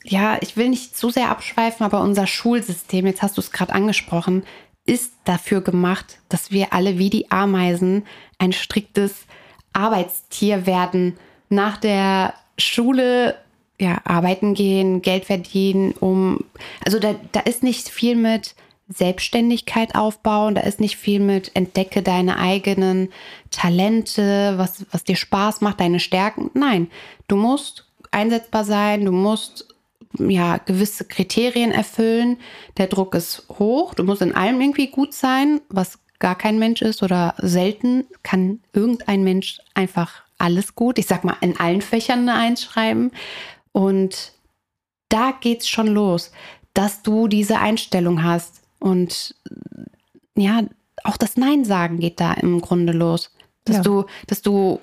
ja, 0.06 0.38
ich 0.40 0.56
will 0.56 0.70
nicht 0.70 0.96
zu 0.96 1.10
sehr 1.10 1.30
abschweifen, 1.30 1.86
aber 1.86 2.00
unser 2.00 2.28
Schulsystem, 2.28 3.06
jetzt 3.06 3.22
hast 3.22 3.36
du 3.36 3.42
es 3.42 3.52
gerade 3.52 3.74
angesprochen, 3.74 4.44
ist 4.86 5.14
dafür 5.24 5.62
gemacht, 5.62 6.20
dass 6.30 6.52
wir 6.52 6.74
alle 6.74 6.98
wie 6.98 7.10
die 7.10 7.32
Ameisen 7.32 8.06
ein 8.38 8.54
striktes 8.54 9.26
Arbeitstier 9.74 10.66
werden. 10.66 11.18
Nach 11.50 11.78
der 11.78 12.34
Schule 12.58 13.36
ja, 13.80 14.00
arbeiten 14.06 14.54
gehen, 14.54 15.02
Geld 15.02 15.26
verdienen, 15.26 15.92
um. 15.94 16.46
Also 16.86 17.00
da, 17.00 17.16
da 17.32 17.42
ist 17.42 17.64
nicht 17.64 17.90
viel 17.90 18.16
mit 18.16 18.56
Selbstständigkeit 18.88 19.96
aufbauen. 19.96 20.56
Da 20.56 20.62
ist 20.62 20.80
nicht 20.80 20.98
viel 20.98 21.20
mit 21.20 21.56
entdecke 21.56 22.02
deine 22.02 22.38
eigenen 22.38 23.10
Talente, 23.52 24.54
was, 24.58 24.86
was 24.92 25.04
dir 25.04 25.16
Spaß 25.16 25.62
macht, 25.62 25.80
deine 25.80 26.00
Stärken. 26.00 26.52
Nein, 26.54 26.90
du 27.28 27.36
musst 27.36 27.86
einsetzbar 28.12 28.64
sein, 28.64 29.04
du 29.06 29.12
musst 29.12 29.75
ja 30.20 30.58
gewisse 30.58 31.06
Kriterien 31.06 31.72
erfüllen. 31.72 32.38
Der 32.78 32.88
Druck 32.88 33.16
ist 33.16 33.46
hoch, 33.60 33.94
du 33.94 34.04
musst 34.04 34.22
in 34.22 34.36
allem 34.36 34.60
irgendwie 34.62 34.88
gut 34.88 35.14
sein, 35.14 35.62
was 35.70 36.00
gar 36.20 36.36
kein 36.36 36.60
Mensch 36.60 36.82
ist 36.82 37.04
oder 37.04 37.36
selten 37.38 38.06
kann 38.24 38.60
irgendein 38.74 39.24
Mensch 39.24 39.60
einfach 39.74 40.24
alles 40.38 40.76
gut. 40.76 40.98
Ich 40.98 41.08
sag 41.08 41.24
mal, 41.24 41.38
in 41.42 41.60
allen 41.60 41.82
Fächern 41.82 42.28
eine 42.28 42.34
Eins 42.34 42.64
schreiben. 42.64 43.12
Und 43.72 44.34
da 45.10 45.32
geht's 45.32 45.68
schon 45.70 45.88
los, 45.88 46.32
dass 46.74 47.02
du 47.02 47.28
diese 47.28 47.60
Einstellung 47.60 48.24
hast. 48.24 48.62
Und 48.80 49.36
ja, 50.36 50.64
auch 51.04 51.18
das 51.18 51.38
Nein 51.38 51.66
sagen 51.66 52.00
geht 52.00 52.20
da 52.20 52.34
im 52.34 52.62
Grunde 52.62 52.94
los. 52.94 53.32
Dass 53.64 53.78
ja. 53.78 53.82
du, 53.84 54.06
dass 54.28 54.42
du 54.42 54.80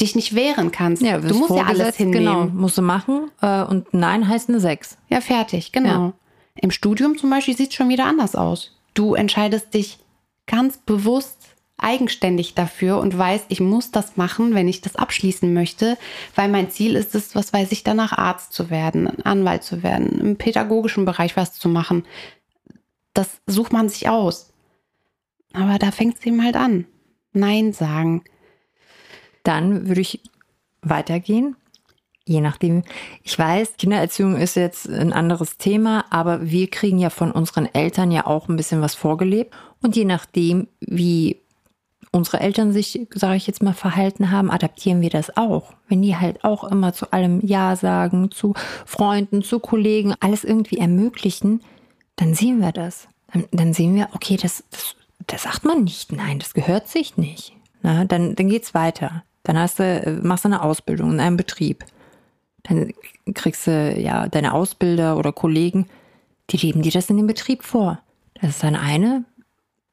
dich 0.00 0.16
nicht 0.16 0.34
wehren 0.34 0.72
kannst. 0.72 1.02
Ja, 1.02 1.18
du 1.18 1.34
musst 1.34 1.54
ja 1.54 1.64
alles 1.64 1.96
hinnehmen. 1.96 2.24
Genau, 2.24 2.44
musst 2.46 2.78
du 2.78 2.82
machen. 2.82 3.30
Äh, 3.40 3.62
und 3.62 3.92
Nein 3.94 4.28
heißt 4.28 4.48
eine 4.48 4.60
Sechs. 4.60 4.98
Ja, 5.08 5.20
fertig, 5.20 5.72
genau. 5.72 5.88
Ja. 5.88 6.12
Im 6.60 6.70
Studium 6.70 7.16
zum 7.18 7.30
Beispiel 7.30 7.56
sieht 7.56 7.70
es 7.70 7.74
schon 7.74 7.88
wieder 7.88 8.06
anders 8.06 8.34
aus. 8.34 8.76
Du 8.94 9.14
entscheidest 9.14 9.74
dich 9.74 9.98
ganz 10.46 10.78
bewusst 10.78 11.38
eigenständig 11.76 12.54
dafür 12.54 12.98
und 12.98 13.16
weißt, 13.16 13.46
ich 13.48 13.60
muss 13.60 13.90
das 13.90 14.16
machen, 14.16 14.54
wenn 14.54 14.68
ich 14.68 14.80
das 14.80 14.94
abschließen 14.94 15.52
möchte, 15.52 15.98
weil 16.36 16.48
mein 16.48 16.70
Ziel 16.70 16.94
ist 16.94 17.14
es, 17.14 17.34
was 17.34 17.52
weiß 17.52 17.72
ich, 17.72 17.82
danach 17.82 18.12
Arzt 18.12 18.52
zu 18.52 18.70
werden, 18.70 19.24
Anwalt 19.24 19.64
zu 19.64 19.82
werden, 19.82 20.20
im 20.20 20.36
pädagogischen 20.36 21.04
Bereich 21.04 21.36
was 21.36 21.54
zu 21.54 21.68
machen 21.68 22.04
das 23.14 23.40
sucht 23.46 23.72
man 23.72 23.88
sich 23.88 24.08
aus. 24.08 24.52
Aber 25.52 25.78
da 25.78 25.92
fängt 25.92 26.18
es 26.18 26.26
eben 26.26 26.44
halt 26.44 26.56
an. 26.56 26.86
Nein 27.32 27.72
sagen. 27.72 28.24
Dann 29.44 29.88
würde 29.88 30.00
ich 30.00 30.20
weitergehen. 30.82 31.56
Je 32.26 32.40
nachdem. 32.40 32.82
Ich 33.22 33.38
weiß, 33.38 33.74
Kindererziehung 33.76 34.36
ist 34.36 34.56
jetzt 34.56 34.88
ein 34.88 35.12
anderes 35.12 35.58
Thema, 35.58 36.06
aber 36.10 36.50
wir 36.50 36.70
kriegen 36.70 36.98
ja 36.98 37.10
von 37.10 37.30
unseren 37.30 37.66
Eltern 37.72 38.10
ja 38.10 38.26
auch 38.26 38.48
ein 38.48 38.56
bisschen 38.56 38.80
was 38.80 38.94
vorgelebt. 38.94 39.54
Und 39.82 39.94
je 39.94 40.06
nachdem, 40.06 40.68
wie 40.80 41.42
unsere 42.14 42.40
Eltern 42.40 42.72
sich, 42.72 43.06
sage 43.12 43.36
ich 43.36 43.46
jetzt 43.46 43.62
mal, 43.62 43.74
verhalten 43.74 44.30
haben, 44.30 44.50
adaptieren 44.50 45.00
wir 45.02 45.10
das 45.10 45.36
auch. 45.36 45.74
Wenn 45.88 46.00
die 46.00 46.16
halt 46.16 46.44
auch 46.44 46.64
immer 46.64 46.94
zu 46.94 47.12
allem 47.12 47.40
Ja 47.44 47.76
sagen, 47.76 48.30
zu 48.30 48.54
Freunden, 48.86 49.42
zu 49.42 49.58
Kollegen, 49.58 50.14
alles 50.20 50.44
irgendwie 50.44 50.78
ermöglichen, 50.78 51.60
dann 52.16 52.34
sehen 52.34 52.60
wir 52.60 52.72
das. 52.72 53.08
Dann, 53.32 53.44
dann 53.50 53.74
sehen 53.74 53.94
wir, 53.96 54.08
okay, 54.14 54.38
das, 54.40 54.64
das, 54.70 54.96
das 55.26 55.42
sagt 55.42 55.64
man 55.64 55.84
nicht. 55.84 56.12
Nein, 56.12 56.38
das 56.38 56.54
gehört 56.54 56.88
sich 56.88 57.16
nicht. 57.16 57.52
Na, 57.82 58.04
dann, 58.04 58.34
dann 58.36 58.48
geht's 58.48 58.72
weiter. 58.72 59.24
Dann 59.44 59.58
hast 59.58 59.78
du, 59.78 60.20
machst 60.22 60.44
du 60.44 60.48
eine 60.48 60.62
Ausbildung 60.62 61.12
in 61.12 61.20
einem 61.20 61.36
Betrieb. 61.36 61.84
Dann 62.64 62.92
kriegst 63.34 63.66
du 63.66 63.94
ja 63.96 64.26
deine 64.26 64.52
Ausbilder 64.52 65.16
oder 65.16 65.32
Kollegen, 65.32 65.86
die 66.50 66.56
leben 66.56 66.82
dir 66.82 66.92
das 66.92 67.10
in 67.10 67.16
dem 67.16 67.26
Betrieb 67.26 67.62
vor. 67.62 68.00
Das 68.40 68.50
ist 68.50 68.62
dann 68.62 68.74
eine, 68.74 69.24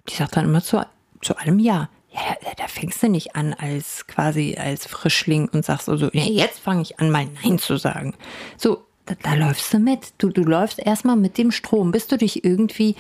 die 0.10 0.16
sagt 0.16 0.36
dann 0.36 0.46
immer 0.46 0.64
zu, 0.64 0.86
zu 1.22 1.38
allem 1.38 1.60
Ja. 1.60 1.90
Ja, 2.14 2.36
da, 2.44 2.52
da 2.58 2.68
fängst 2.68 3.02
du 3.02 3.08
nicht 3.08 3.38
an 3.38 3.54
als 3.54 4.06
quasi 4.06 4.58
als 4.60 4.86
Frischling 4.86 5.48
und 5.48 5.64
sagst 5.64 5.86
so, 5.86 5.96
ja, 5.96 6.24
jetzt 6.24 6.60
fange 6.60 6.82
ich 6.82 7.00
an, 7.00 7.10
mal 7.10 7.26
Nein 7.42 7.58
zu 7.58 7.78
sagen. 7.78 8.16
So, 8.58 8.84
da, 9.06 9.16
da 9.24 9.34
läufst 9.36 9.74
du 9.74 9.80
mit. 9.80 10.14
Du, 10.18 10.30
du 10.30 10.44
läufst 10.44 10.80
erstmal 10.80 11.16
mit 11.16 11.38
dem 11.38 11.52
Strom, 11.52 11.94
bis 11.94 12.08
du 12.08 12.18
dich 12.18 12.44
irgendwie 12.44 12.98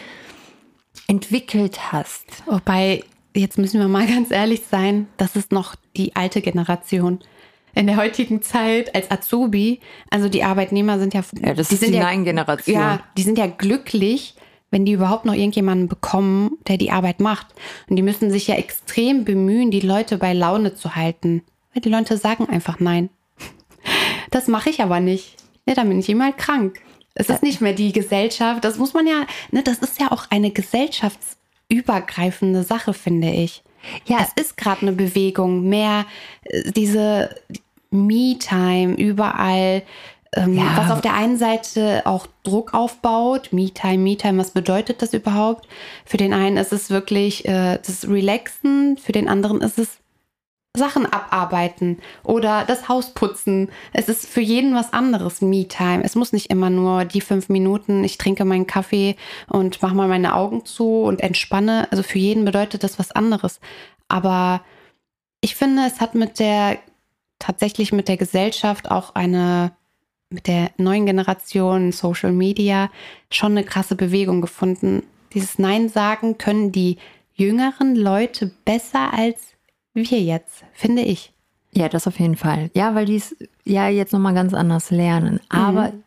entwickelt 1.08 1.92
hast. 1.92 2.26
Wobei, 2.46 3.04
jetzt 3.36 3.58
müssen 3.58 3.80
wir 3.80 3.88
mal 3.88 4.08
ganz 4.14 4.32
ehrlich 4.32 4.64
sein, 4.70 5.08
das 5.18 5.36
ist 5.36 5.52
noch 5.52 5.76
die 5.96 6.16
alte 6.16 6.42
Generation. 6.42 7.20
In 7.74 7.88
der 7.88 7.96
heutigen 7.96 8.42
Zeit 8.42 8.94
als 8.96 9.10
Azubi, 9.10 9.80
also 10.10 10.28
die 10.28 10.44
Arbeitnehmer 10.44 11.00
sind 11.00 11.14
ja, 11.14 11.22
ja 11.42 11.54
das 11.54 11.70
die 11.70 11.76
ist 11.76 11.82
sind 11.82 11.94
die 11.94 12.00
ja, 12.00 12.04
Nein-Generation. 12.04 12.76
Ja, 12.76 13.00
die 13.18 13.22
sind 13.22 13.38
ja 13.38 13.48
glücklich, 13.48 14.36
wenn 14.72 14.86
die 14.86 14.92
überhaupt 14.92 15.26
noch 15.26 15.34
irgendjemanden 15.34 15.88
bekommen, 15.88 16.58
der 16.68 16.78
die 16.78 16.92
Arbeit 16.92 17.22
macht. 17.22 17.48
Und 17.90 17.96
die 17.96 18.02
müssen 18.02 18.30
sich 18.30 18.48
ja 18.48 18.56
extrem 18.56 19.24
bemühen, 19.24 19.72
die 19.72 19.80
Leute 19.80 20.18
bei 20.18 20.34
Laune 20.34 20.76
zu 20.76 20.96
halten. 20.96 21.44
Weil 21.74 21.82
die 21.82 21.90
Leute 21.90 22.18
sagen 22.18 22.50
einfach 22.50 22.80
Nein. 22.80 23.10
Das 24.32 24.48
mache 24.48 24.70
ich 24.70 24.82
aber 24.82 25.00
nicht. 25.00 25.36
Ja, 25.66 25.74
dann 25.74 25.90
bin 25.90 26.00
ich 26.00 26.10
immer 26.10 26.32
krank. 26.32 26.82
Es 27.14 27.30
ist 27.30 27.44
nicht 27.44 27.62
mehr 27.62 27.74
die 27.74 27.92
Gesellschaft. 27.92 28.64
Das 28.64 28.78
muss 28.78 28.94
man 28.94 29.06
ja, 29.06 29.26
ne, 29.52 29.64
das 29.64 29.80
ist 29.80 30.00
ja 30.00 30.12
auch 30.12 30.26
eine 30.30 30.52
gesellschaftsübergreifende 31.72 32.64
Sache, 32.64 32.94
finde 32.94 33.30
ich. 33.30 33.64
Ja, 34.06 34.18
es 34.22 34.42
ist 34.42 34.58
gerade 34.58 34.84
eine 34.84 34.92
Bewegung, 34.92 35.68
mehr 35.68 36.06
äh, 36.44 36.72
diese 36.72 37.36
Me-Time 37.90 38.94
überall. 38.96 39.84
Ähm, 40.34 40.54
ja. 40.56 40.78
Was 40.78 40.92
auf 40.92 41.02
der 41.02 41.14
einen 41.14 41.38
Seite 41.38 42.04
auch 42.06 42.28
Druck 42.44 42.74
aufbaut. 42.74 43.50
Me-Time, 43.52 43.98
Me-Time, 43.98 44.38
was 44.38 44.52
bedeutet 44.52 45.02
das 45.02 45.14
überhaupt? 45.14 45.68
Für 46.06 46.18
den 46.18 46.34
einen 46.34 46.58
ist 46.58 46.72
es 46.72 46.90
wirklich 46.90 47.46
äh, 47.46 47.80
das 47.86 48.08
Relaxen, 48.08 48.98
für 48.98 49.12
den 49.12 49.28
anderen 49.28 49.62
ist 49.62 49.80
es 49.80 49.98
Sachen 50.78 51.06
abarbeiten 51.06 52.00
oder 52.24 52.64
das 52.66 52.88
Haus 52.88 53.14
putzen. 53.14 53.70
Es 53.92 54.08
ist 54.08 54.26
für 54.26 54.40
jeden 54.40 54.74
was 54.74 54.94
anderes, 54.94 55.42
Me-Time. 55.42 56.04
Es 56.04 56.16
muss 56.16 56.32
nicht 56.32 56.50
immer 56.50 56.70
nur 56.70 57.04
die 57.04 57.20
fünf 57.20 57.50
Minuten, 57.50 58.06
ich 58.06 58.18
trinke 58.18 58.46
meinen 58.46 58.68
Kaffee 58.68 59.18
und 59.48 59.82
mache 59.82 59.96
mal 59.96 60.08
meine 60.08 60.34
Augen 60.34 60.66
zu 60.66 61.02
und 61.04 61.22
entspanne. 61.22 61.88
Also 61.92 62.04
für 62.04 62.20
jeden 62.20 62.46
bedeutet 62.46 62.84
das 62.84 63.00
was 63.00 63.12
anderes. 63.12 63.60
Aber 64.08 64.62
ich 65.42 65.56
finde, 65.56 65.86
es 65.86 66.00
hat 66.00 66.16
mit 66.16 66.40
der, 66.40 66.78
tatsächlich 67.38 67.92
mit 67.92 68.08
der 68.08 68.18
Gesellschaft 68.18 68.90
auch 68.90 69.14
eine, 69.14 69.74
mit 70.30 70.48
der 70.48 70.72
neuen 70.78 71.06
Generation 71.06 71.92
Social 71.92 72.32
Media 72.32 72.90
schon 73.30 73.52
eine 73.52 73.66
krasse 73.66 73.96
Bewegung 73.96 74.40
gefunden. 74.40 75.04
Dieses 75.34 75.60
Nein 75.60 75.90
sagen 75.90 76.38
können 76.38 76.72
die 76.72 76.98
jüngeren 77.34 77.96
Leute 77.96 78.52
besser 78.64 79.14
als 79.14 79.52
wir 79.94 80.22
jetzt, 80.22 80.64
finde 80.74 81.02
ich. 81.02 81.34
Ja, 81.74 81.90
das 81.90 82.08
auf 82.08 82.20
jeden 82.20 82.36
Fall. 82.36 82.70
Ja, 82.74 82.96
weil 82.96 83.06
die 83.06 83.16
es 83.16 83.36
ja 83.64 83.88
jetzt 83.88 84.14
nochmal 84.14 84.34
ganz 84.34 84.54
anders 84.54 84.92
lernen. 84.92 85.40
Aber 85.50 85.92
mhm. 85.92 86.04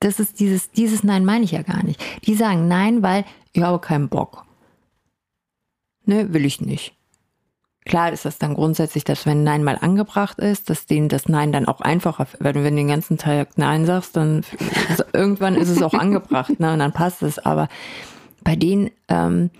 das 0.00 0.20
ist 0.20 0.38
dieses, 0.40 0.70
dieses 0.70 1.02
Nein 1.02 1.24
meine 1.24 1.44
ich 1.44 1.52
ja 1.52 1.62
gar 1.62 1.82
nicht. 1.82 2.02
Die 2.26 2.34
sagen 2.34 2.68
Nein, 2.68 3.02
weil 3.02 3.24
ich 3.52 3.62
habe 3.62 3.78
keinen 3.78 4.08
Bock. 4.08 4.44
Ne, 6.04 6.32
will 6.32 6.44
ich 6.44 6.60
nicht. 6.60 6.94
Klar 7.86 8.12
ist 8.12 8.26
das 8.26 8.38
dann 8.38 8.54
grundsätzlich, 8.54 9.04
dass 9.04 9.24
wenn 9.24 9.42
Nein 9.42 9.64
mal 9.64 9.78
angebracht 9.80 10.38
ist, 10.38 10.68
dass 10.68 10.86
denen 10.86 11.08
das 11.08 11.28
Nein 11.28 11.50
dann 11.50 11.66
auch 11.66 11.80
einfacher, 11.80 12.26
wenn 12.38 12.54
du 12.54 12.62
den 12.62 12.88
ganzen 12.88 13.16
Tag 13.16 13.56
Nein 13.56 13.86
sagst, 13.86 14.16
dann 14.16 14.44
irgendwann 15.14 15.54
ist 15.54 15.70
es 15.70 15.82
auch 15.82 15.94
angebracht, 15.94 16.60
ne, 16.60 16.74
und 16.74 16.78
dann 16.78 16.92
passt 16.92 17.22
es. 17.22 17.38
Aber 17.38 17.68
bei 18.44 18.54
denen, 18.54 18.90
ähm, 19.08 19.50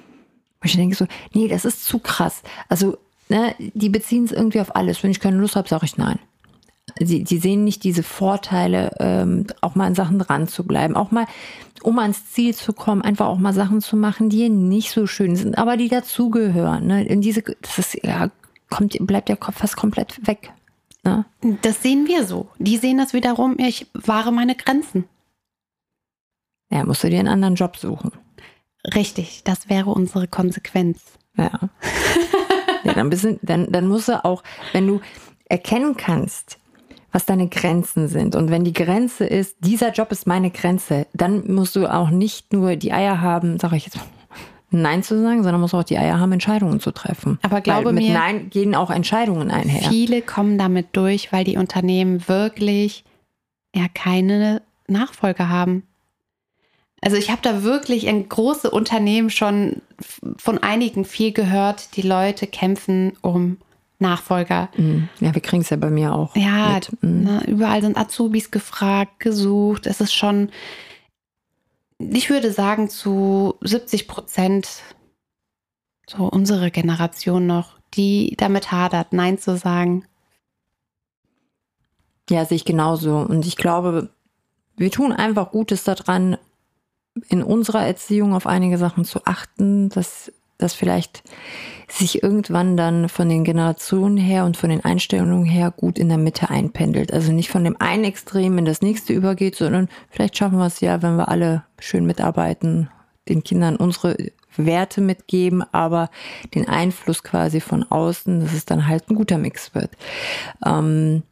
ich 0.63 0.77
denke 0.77 0.95
so, 0.95 1.07
nee, 1.33 1.49
das 1.49 1.65
ist 1.65 1.87
zu 1.87 1.99
krass. 1.99 2.43
Also 2.69 2.99
ne, 3.31 3.55
die 3.59 3.89
beziehen 3.89 4.25
es 4.25 4.33
irgendwie 4.33 4.61
auf 4.61 4.77
alles. 4.77 5.03
Wenn 5.03 5.11
ich 5.11 5.21
keine 5.21 5.39
Lust 5.39 5.57
habe, 5.57 5.69
sage 5.69 5.87
ich 5.87 5.97
nein. 5.97 6.19
Sie, 6.99 7.23
die 7.23 7.39
sehen 7.39 7.65
nicht 7.65 7.85
diese 7.85 8.03
Vorteile, 8.03 8.91
ähm, 8.99 9.47
auch 9.61 9.77
mal 9.77 9.87
an 9.87 9.95
Sachen 9.95 10.19
dran 10.19 10.49
zu 10.49 10.65
bleiben, 10.65 10.97
auch 10.97 11.13
mal, 11.13 11.27
um 11.83 11.99
ans 12.01 12.33
Ziel 12.33 12.55
zu 12.55 12.73
kommen, 12.73 13.03
einfach 13.03 13.27
auch 13.27 13.39
mal 13.39 13.53
Sachen 13.53 13.81
zu 13.81 13.97
machen, 13.97 14.29
die 14.29 14.49
nicht 14.49 14.91
so 14.91 15.07
schön 15.07 15.37
sind, 15.37 15.57
aber 15.57 15.77
die 15.77 15.89
dazugehören. 15.89 16.87
Ne? 16.87 17.05
In 17.05 17.21
diese, 17.21 17.43
das 17.43 17.79
ist 17.79 18.03
ja, 18.03 18.31
kommt, 18.69 18.97
bleibt 19.07 19.29
der 19.29 19.37
Kopf 19.37 19.59
fast 19.59 19.77
komplett 19.77 20.27
weg. 20.27 20.53
Ne? 21.05 21.25
Das 21.63 21.83
sehen 21.83 22.09
wir 22.09 22.27
so. 22.27 22.49
Die 22.59 22.77
sehen 22.77 22.99
das 22.99 23.15
wiederum, 23.15 23.57
ich 23.59 23.87
wahre 23.95 24.33
meine 24.33 24.57
Grenzen. 24.57 25.05
Ja, 26.71 26.85
musst 26.85 27.05
du 27.05 27.11
dir 27.11 27.21
einen 27.21 27.29
anderen 27.29 27.55
Job 27.55 27.77
suchen. 27.77 28.13
Richtig, 28.95 29.43
das 29.45 29.69
wäre 29.69 29.91
unsere 29.91 30.27
Konsequenz. 30.27 31.01
Ja. 31.37 31.53
Dann, 33.09 33.39
dann, 33.43 33.73
dann 33.73 33.89
musst 33.89 34.09
du 34.09 34.25
auch, 34.25 34.43
wenn 34.73 34.87
du 34.87 35.01
erkennen 35.49 35.97
kannst, 35.97 36.59
was 37.13 37.27
deine 37.27 37.49
Grenzen 37.49 38.09
sind. 38.09 38.37
Und 38.37 38.51
wenn 38.51 38.65
die 38.65 38.73
Grenze 38.73 39.27
ist, 39.27 39.57
dieser 39.61 39.93
Job 39.93 40.13
ist 40.13 40.27
meine 40.27 40.51
Grenze, 40.51 41.07
dann 41.13 41.53
musst 41.53 41.75
du 41.77 41.93
auch 41.93 42.11
nicht 42.11 42.53
nur 42.53 42.77
die 42.77 42.93
Eier 42.93 43.21
haben, 43.21 43.59
sage 43.59 43.77
ich 43.77 43.87
jetzt 43.87 43.99
Nein 44.73 45.03
zu 45.03 45.21
sagen, 45.21 45.43
sondern 45.43 45.61
musst 45.61 45.75
auch 45.75 45.83
die 45.83 45.99
Eier 45.99 46.21
haben, 46.21 46.31
Entscheidungen 46.31 46.79
zu 46.79 46.93
treffen. 46.93 47.39
Aber 47.43 47.61
glaube 47.61 47.87
weil 47.87 47.95
mit 47.95 48.05
mir, 48.05 48.15
Nein 48.15 48.51
gehen 48.51 48.77
auch 48.77 48.91
Entscheidungen 48.91 49.51
einher. 49.51 49.89
Viele 49.89 50.23
kommen 50.23 50.59
damit 50.59 50.89
durch, 50.93 51.33
weil 51.33 51.43
die 51.43 51.57
Unternehmen 51.57 52.29
wirklich 52.29 53.05
ja 53.75 53.87
keine 53.93 54.63
Nachfolge 54.87 55.49
haben. 55.49 55.83
Also 57.01 57.17
ich 57.17 57.31
habe 57.31 57.41
da 57.43 57.63
wirklich 57.63 58.09
ein 58.09 58.29
große 58.29 58.71
Unternehmen 58.71 59.31
schon 59.31 59.81
von 60.37 60.59
einigen 60.59 61.05
viel 61.05 61.33
gehört. 61.33 61.97
Die 61.97 62.03
Leute 62.03 62.47
kämpfen 62.47 63.13
um 63.23 63.57
Nachfolger. 63.99 64.69
Mhm. 64.77 65.09
Ja, 65.21 65.35
wir 65.35 65.43
kriegen 65.43 65.63
es 65.63 65.71
ja 65.71 65.77
bei 65.77 65.91
mir 65.91 66.15
auch. 66.15 66.35
Ja, 66.37 66.81
mhm. 67.01 67.23
ne, 67.23 67.45
überall 67.47 67.81
sind 67.83 67.97
Azubis 67.97 68.51
gefragt, 68.51 69.21
gesucht. 69.21 69.87
Es 69.87 70.01
ist 70.01 70.13
schon, 70.13 70.51
ich 71.99 72.29
würde 72.29 72.53
sagen, 72.53 72.89
zu 72.91 73.55
70 73.63 74.09
Prozent 74.09 74.69
so 76.07 76.25
unsere 76.25 76.71
Generation 76.71 77.47
noch, 77.47 77.79
die 77.95 78.35
damit 78.37 78.73
hadert, 78.73 79.13
Nein 79.13 79.39
zu 79.39 79.57
sagen. 79.57 80.05
Ja, 82.29 82.45
sehe 82.45 82.57
ich 82.57 82.65
genauso. 82.65 83.19
Und 83.19 83.47
ich 83.47 83.57
glaube, 83.57 84.11
wir 84.77 84.91
tun 84.91 85.13
einfach 85.13 85.51
Gutes 85.51 85.85
daran, 85.85 86.37
in 87.29 87.43
unserer 87.43 87.87
Erziehung 87.87 88.35
auf 88.35 88.47
einige 88.47 88.79
Sachen 88.79 89.05
zu 89.05 89.25
achten, 89.25 89.89
dass 89.89 90.33
das 90.59 90.75
vielleicht 90.75 91.23
sich 91.89 92.23
irgendwann 92.23 92.77
dann 92.77 93.09
von 93.09 93.29
den 93.29 93.45
Generationen 93.45 94.17
her 94.17 94.45
und 94.45 94.57
von 94.57 94.71
den 94.71 94.85
Einstellungen 94.85 95.45
her 95.45 95.73
gut 95.75 95.99
in 95.99 96.09
der 96.09 96.19
Mitte 96.19 96.51
einpendelt. 96.51 97.13
Also 97.13 97.33
nicht 97.33 97.49
von 97.49 97.65
dem 97.65 97.77
einen 97.81 98.05
Extrem 98.05 98.59
in 98.59 98.65
das 98.65 98.83
nächste 98.83 99.13
übergeht, 99.13 99.57
sondern 99.57 99.89
vielleicht 100.11 100.37
schaffen 100.37 100.59
wir 100.59 100.67
es 100.67 100.81
ja, 100.81 101.03
wenn 101.03 101.17
wir 101.17 101.29
alle 101.29 101.65
schön 101.79 102.07
mitarbeiten, 102.07 102.91
den 103.29 103.43
Kindern 103.43 103.77
unsere 103.77 104.17
Werte 104.57 105.01
mitgeben, 105.01 105.65
aber 105.73 106.11
den 106.55 106.69
Einfluss 106.69 107.23
quasi 107.23 107.61
von 107.61 107.85
außen, 107.85 108.41
dass 108.41 108.53
es 108.53 108.65
dann 108.65 108.87
halt 108.87 109.09
ein 109.11 109.15
guter 109.15 109.39
Mix 109.39 109.75
wird. 109.75 109.91
Ähm, 110.65 111.23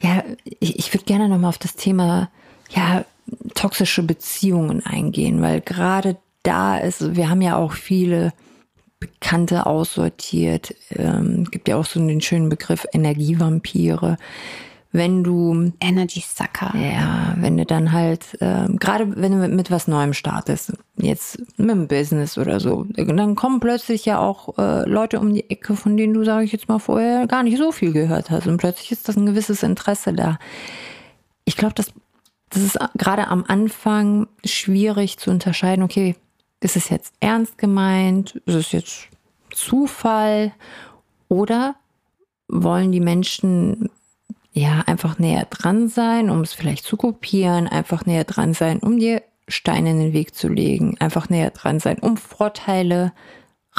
ja, 0.00 0.24
ich, 0.44 0.78
ich 0.78 0.92
würde 0.92 1.04
gerne 1.04 1.28
nochmal 1.28 1.50
auf 1.50 1.58
das 1.58 1.76
Thema, 1.76 2.30
ja, 2.70 3.04
toxische 3.54 4.02
Beziehungen 4.02 4.84
eingehen, 4.84 5.42
weil 5.42 5.60
gerade 5.60 6.16
da 6.42 6.76
ist, 6.76 7.16
wir 7.16 7.30
haben 7.30 7.42
ja 7.42 7.56
auch 7.56 7.72
viele 7.72 8.32
Bekannte 9.00 9.66
aussortiert. 9.66 10.74
Ähm, 10.90 11.44
gibt 11.50 11.68
ja 11.68 11.76
auch 11.76 11.84
so 11.84 12.04
den 12.04 12.20
schönen 12.20 12.48
Begriff 12.48 12.86
Energievampire. 12.92 14.16
Wenn 14.92 15.24
du 15.24 15.72
Energy 15.80 16.20
Sucker. 16.20 16.72
Ja, 16.78 17.34
wenn 17.36 17.56
du 17.56 17.66
dann 17.66 17.90
halt, 17.90 18.38
ähm, 18.40 18.78
gerade 18.78 19.20
wenn 19.20 19.32
du 19.32 19.38
mit, 19.38 19.52
mit, 19.52 19.70
was 19.72 19.88
Neuem 19.88 20.12
startest, 20.12 20.72
jetzt 20.96 21.38
mit 21.58 21.70
dem 21.70 21.88
Business 21.88 22.38
oder 22.38 22.60
so, 22.60 22.86
dann 22.94 23.34
kommen 23.34 23.58
plötzlich 23.58 24.04
ja 24.04 24.20
auch 24.20 24.56
äh, 24.56 24.88
Leute 24.88 25.18
um 25.18 25.34
die 25.34 25.50
Ecke, 25.50 25.74
von 25.74 25.96
denen 25.96 26.14
du, 26.14 26.24
sage 26.24 26.44
ich 26.44 26.52
jetzt 26.52 26.68
mal, 26.68 26.78
vorher 26.78 27.26
gar 27.26 27.42
nicht 27.42 27.58
so 27.58 27.72
viel 27.72 27.92
gehört 27.92 28.30
hast. 28.30 28.46
Und 28.46 28.58
plötzlich 28.58 28.92
ist 28.92 29.08
das 29.08 29.16
ein 29.16 29.26
gewisses 29.26 29.64
Interesse 29.64 30.12
da. 30.12 30.38
Ich 31.44 31.56
glaube, 31.56 31.74
das 31.74 31.92
das 32.54 32.62
ist 32.62 32.78
gerade 32.96 33.28
am 33.28 33.44
Anfang 33.46 34.28
schwierig 34.44 35.18
zu 35.18 35.30
unterscheiden, 35.30 35.82
okay, 35.82 36.14
ist 36.60 36.76
es 36.76 36.88
jetzt 36.88 37.12
ernst 37.20 37.58
gemeint, 37.58 38.36
ist 38.46 38.54
es 38.54 38.72
jetzt 38.72 39.08
Zufall 39.50 40.52
oder 41.28 41.74
wollen 42.48 42.92
die 42.92 43.00
Menschen 43.00 43.90
ja 44.52 44.84
einfach 44.86 45.18
näher 45.18 45.46
dran 45.50 45.88
sein, 45.88 46.30
um 46.30 46.40
es 46.42 46.52
vielleicht 46.52 46.84
zu 46.84 46.96
kopieren, 46.96 47.66
einfach 47.66 48.06
näher 48.06 48.24
dran 48.24 48.54
sein, 48.54 48.78
um 48.78 48.98
dir 48.98 49.22
Steine 49.48 49.90
in 49.90 49.98
den 49.98 50.12
Weg 50.12 50.34
zu 50.34 50.48
legen, 50.48 50.96
einfach 51.00 51.28
näher 51.28 51.50
dran 51.50 51.80
sein, 51.80 51.98
um 51.98 52.16
Vorteile 52.16 53.12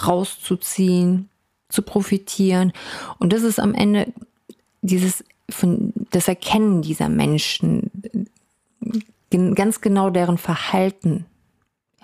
rauszuziehen, 0.05 1.29
zu 1.69 1.81
profitieren. 1.81 2.73
Und 3.19 3.33
das 3.33 3.43
ist 3.43 3.59
am 3.59 3.73
Ende 3.73 4.13
dieses 4.81 5.23
von 5.49 5.93
das 6.11 6.27
Erkennen 6.27 6.81
dieser 6.81 7.09
Menschen, 7.09 7.91
ganz 9.55 9.81
genau 9.81 10.09
deren 10.09 10.37
Verhalten 10.37 11.25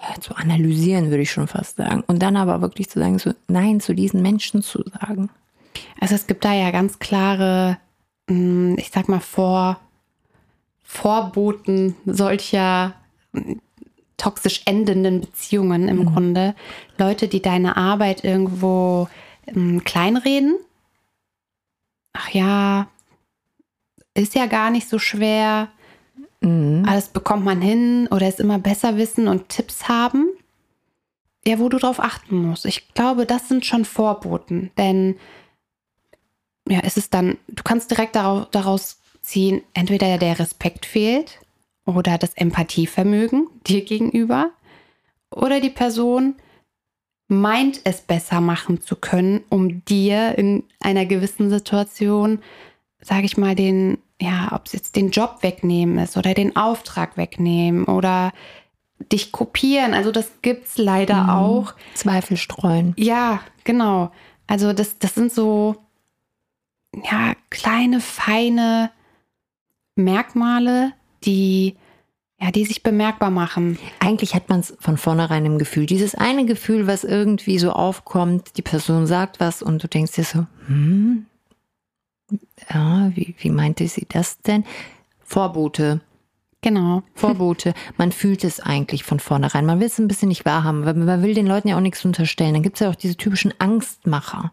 ja, 0.02 0.20
zu 0.20 0.36
analysieren, 0.36 1.10
würde 1.10 1.24
ich 1.24 1.32
schon 1.32 1.48
fast 1.48 1.78
sagen. 1.78 2.04
Und 2.08 2.20
dann 2.20 2.36
aber 2.36 2.62
wirklich 2.62 2.90
zu 2.90 3.00
sagen, 3.00 3.20
so 3.20 3.34
Nein 3.48 3.80
zu 3.80 3.94
diesen 3.94 4.22
Menschen 4.22 4.62
zu 4.62 4.84
sagen. 5.00 5.30
Also 6.00 6.16
es 6.16 6.28
gibt 6.28 6.44
da 6.44 6.54
ja 6.54 6.72
ganz 6.72 7.00
klare, 7.00 7.78
hm, 8.30 8.76
ich 8.78 8.90
sag 8.92 9.08
mal, 9.08 9.20
Vor, 9.20 9.80
Vorboten 10.84 11.96
solcher 12.06 12.94
hm, 13.34 13.62
toxisch 14.18 14.62
endenden 14.66 15.22
Beziehungen 15.22 15.88
im 15.88 16.00
mhm. 16.00 16.06
Grunde. 16.06 16.56
Leute, 16.98 17.28
die 17.28 17.42
deine 17.42 17.78
Arbeit 17.78 18.24
irgendwo 18.24 19.08
ähm, 19.48 19.84
kleinreden. 19.84 20.58
Ach 22.14 22.30
ja, 22.30 22.88
ist 24.14 24.36
ja 24.36 24.46
gar 24.46 24.70
nicht 24.70 24.90
so 24.90 25.00
schwer. 25.00 25.70
Mhm. 26.42 26.86
Alles 26.88 27.10
bekommt 27.10 27.46
man 27.46 27.62
hin 27.62 28.08
oder 28.12 28.28
ist 28.28 28.40
immer 28.40 28.60
besser 28.60 28.98
wissen 28.98 29.28
und 29.28 29.50
Tipps 29.50 29.88
haben. 29.88 30.30
Ja, 31.46 31.58
wo 31.58 31.70
du 31.70 31.78
drauf 31.78 32.00
achten 32.00 32.36
musst. 32.36 32.66
Ich 32.66 32.94
glaube, 32.94 33.26
das 33.26 33.48
sind 33.48 33.66
schon 33.66 33.86
Vorboten, 33.86 34.70
denn 34.78 35.16
ja, 36.68 36.82
ist 36.82 36.98
es 36.98 37.10
dann, 37.10 37.38
du 37.48 37.64
kannst 37.64 37.90
direkt 37.90 38.16
daraus, 38.16 38.48
daraus 38.52 39.00
ziehen, 39.22 39.62
entweder 39.74 40.20
der 40.20 40.38
Respekt 40.38 40.86
fehlt 40.86 41.40
oder 41.86 42.20
das 42.20 42.34
Empathievermögen 42.36 43.48
dir 43.66 43.84
gegenüber 43.84 44.52
oder 45.32 45.60
die 45.60 45.70
Person 45.70 46.36
meint 47.28 47.82
es 47.86 48.02
besser 48.02 48.42
machen 48.42 48.82
zu 48.82 48.96
können, 48.96 49.44
um 49.50 49.84
dir 49.86 50.38
in 50.38 50.64
einer 50.82 51.06
gewissen 51.06 51.50
Situation, 51.50 52.40
sage 53.00 53.26
ich 53.26 53.38
mal, 53.38 53.56
den, 53.56 54.00
ja, 54.22 54.50
ob 54.52 54.68
es 54.68 54.74
jetzt 54.74 54.96
den 54.96 55.10
Job 55.12 55.40
wegnehmen 55.42 55.98
ist 55.98 56.16
oder 56.16 56.34
den 56.34 56.56
Auftrag 56.56 57.18
wegnehmen 57.18 57.86
oder 57.86 58.32
dich 59.12 59.32
kopieren. 59.32 59.94
Also 59.96 60.12
das 60.12 60.32
gibt's 60.44 60.78
leider 60.78 61.24
Mhm. 61.24 61.30
auch. 61.30 61.74
Zweifel 61.96 62.38
streuen. 62.38 62.94
Ja, 62.98 63.40
genau. 63.64 64.12
Also 64.48 64.74
das, 64.74 65.00
das 65.00 65.16
sind 65.16 65.34
so 65.34 65.76
ja, 67.10 67.34
kleine, 67.50 68.00
feine 68.00 68.92
Merkmale, 69.96 70.94
die, 71.24 71.76
ja, 72.40 72.52
die 72.52 72.66
sich 72.66 72.84
bemerkbar 72.84 73.30
machen. 73.32 73.78
Eigentlich 74.00 74.36
hat 74.36 74.50
man 74.50 74.60
es 74.62 74.76
von 74.80 74.98
vornherein 74.98 75.46
im 75.46 75.58
Gefühl. 75.58 75.86
Dieses 75.86 76.16
eine 76.16 76.46
Gefühl, 76.46 76.88
was 76.88 77.04
irgendwie 77.04 77.60
so 77.60 77.72
aufkommt, 77.72 78.58
die 78.58 78.62
Person 78.62 79.08
sagt 79.08 79.40
was 79.40 79.62
und 79.62 79.84
du 79.84 79.88
denkst 79.88 80.14
dir 80.14 80.24
so, 80.24 80.46
hm, 80.68 81.26
ja, 82.70 83.12
wie, 83.16 83.36
wie 83.40 83.50
meinte 83.50 83.88
sie 83.88 84.06
das 84.10 84.40
denn? 84.42 84.64
Vorbote, 85.24 86.02
Genau. 86.62 87.02
Vorbote. 87.16 87.74
Man 87.98 88.12
fühlt 88.12 88.44
es 88.44 88.60
eigentlich 88.60 89.04
von 89.04 89.20
vornherein. 89.20 89.66
Man 89.66 89.80
will 89.80 89.88
es 89.88 89.98
ein 89.98 90.08
bisschen 90.08 90.30
nicht 90.30 90.46
wahrhaben, 90.46 90.86
weil 90.86 90.94
man 90.94 91.24
will 91.24 91.34
den 91.34 91.48
Leuten 91.48 91.68
ja 91.68 91.76
auch 91.76 91.82
nichts 91.82 92.06
unterstellen. 92.06 92.54
Dann 92.54 92.62
gibt 92.64 92.76
es 92.76 92.82
ja 92.82 92.90
auch 92.90 92.96
diese 92.96 93.16
typischen 93.18 93.52
Angstmacher. 93.58 94.52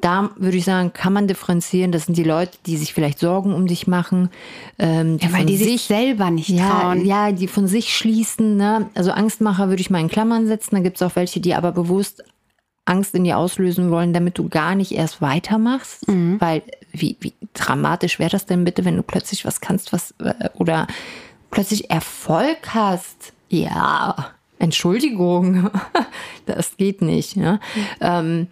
Da 0.00 0.30
würde 0.36 0.56
ich 0.56 0.64
sagen, 0.64 0.92
kann 0.92 1.12
man 1.12 1.28
differenzieren. 1.28 1.92
Das 1.92 2.06
sind 2.06 2.16
die 2.16 2.24
Leute, 2.24 2.58
die 2.66 2.76
sich 2.76 2.92
vielleicht 2.94 3.18
Sorgen 3.18 3.54
um 3.54 3.66
dich 3.66 3.86
machen, 3.86 4.30
ähm, 4.78 5.18
die 5.18 5.26
Ja, 5.26 5.32
weil 5.32 5.44
die 5.46 5.56
sich, 5.58 5.68
sich 5.68 5.82
selber 5.82 6.30
nicht 6.30 6.48
ja, 6.48 6.68
trauen. 6.68 7.04
ja, 7.04 7.30
die 7.32 7.46
von 7.46 7.66
sich 7.68 7.94
schließen. 7.94 8.56
Ne? 8.56 8.88
Also 8.94 9.12
Angstmacher 9.12 9.68
würde 9.68 9.82
ich 9.82 9.90
mal 9.90 10.00
in 10.00 10.08
Klammern 10.08 10.46
setzen. 10.46 10.74
Da 10.74 10.80
gibt 10.80 10.96
es 10.96 11.02
auch 11.02 11.14
welche, 11.16 11.40
die 11.40 11.54
aber 11.54 11.70
bewusst 11.70 12.24
Angst 12.90 13.14
in 13.14 13.24
dir 13.24 13.38
auslösen 13.38 13.90
wollen, 13.90 14.12
damit 14.12 14.36
du 14.36 14.48
gar 14.48 14.74
nicht 14.74 14.92
erst 14.92 15.22
weitermachst. 15.22 16.04
Weil 16.40 16.62
wie, 16.92 17.16
wie 17.20 17.32
dramatisch 17.54 18.18
wäre 18.18 18.30
das 18.30 18.46
denn 18.46 18.64
bitte, 18.64 18.84
wenn 18.84 18.96
du 18.96 19.02
plötzlich 19.02 19.44
was 19.44 19.60
kannst, 19.60 19.92
was 19.92 20.14
äh, 20.18 20.48
oder 20.54 20.86
plötzlich 21.50 21.90
Erfolg 21.90 22.74
hast? 22.74 23.32
Ja, 23.48 24.32
Entschuldigung, 24.58 25.70
das 26.46 26.76
geht 26.76 27.00
nicht. 27.00 27.36
Ne? 27.36 27.60
Ähm, 28.00 28.48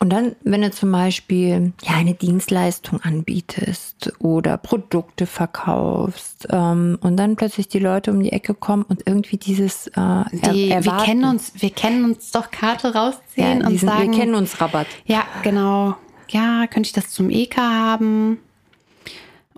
und 0.00 0.10
dann, 0.10 0.34
wenn 0.42 0.62
du 0.62 0.70
zum 0.70 0.90
Beispiel 0.92 1.72
ja, 1.82 1.94
eine 1.94 2.14
Dienstleistung 2.14 3.00
anbietest 3.02 4.12
oder 4.18 4.56
Produkte 4.58 5.26
verkaufst 5.26 6.46
ähm, 6.50 6.98
und 7.00 7.16
dann 7.16 7.36
plötzlich 7.36 7.68
die 7.68 7.78
Leute 7.78 8.10
um 8.10 8.20
die 8.22 8.32
Ecke 8.32 8.54
kommen 8.54 8.82
und 8.82 9.02
irgendwie 9.06 9.36
dieses 9.36 9.86
äh, 9.88 9.92
er- 10.00 10.24
Die, 10.52 10.68
wir 10.68 10.74
erwarten. 10.76 11.04
kennen 11.04 11.24
uns, 11.24 11.52
wir 11.56 11.70
kennen 11.70 12.04
uns 12.04 12.30
doch 12.32 12.50
Karte 12.50 12.88
ja, 12.94 13.00
rausziehen 13.02 13.62
und 13.62 13.70
diesen, 13.70 13.88
sagen, 13.88 14.10
wir 14.12 14.18
kennen 14.18 14.34
uns 14.34 14.60
Rabatt. 14.60 14.86
ja, 15.06 15.22
genau, 15.42 15.94
ja, 16.30 16.66
könnte 16.66 16.88
ich 16.88 16.92
das 16.92 17.10
zum 17.10 17.30
EK 17.30 17.56
haben? 17.58 18.38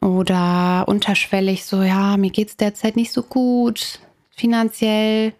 Oder 0.02 0.84
unterschwellig 0.86 1.64
so, 1.64 1.82
ja, 1.82 2.16
mir 2.16 2.30
geht's 2.30 2.56
derzeit 2.56 2.96
nicht 2.96 3.12
so 3.12 3.22
gut, 3.22 4.00
finanziell. 4.30 5.32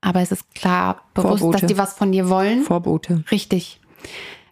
Aber 0.00 0.20
es 0.20 0.32
ist 0.32 0.52
klar 0.54 1.02
bewusst, 1.14 1.40
Vorbote. 1.40 1.60
dass 1.60 1.68
die 1.68 1.78
was 1.78 1.92
von 1.94 2.10
dir 2.10 2.28
wollen. 2.28 2.62
Vorbote. 2.64 3.22
Richtig. 3.30 3.78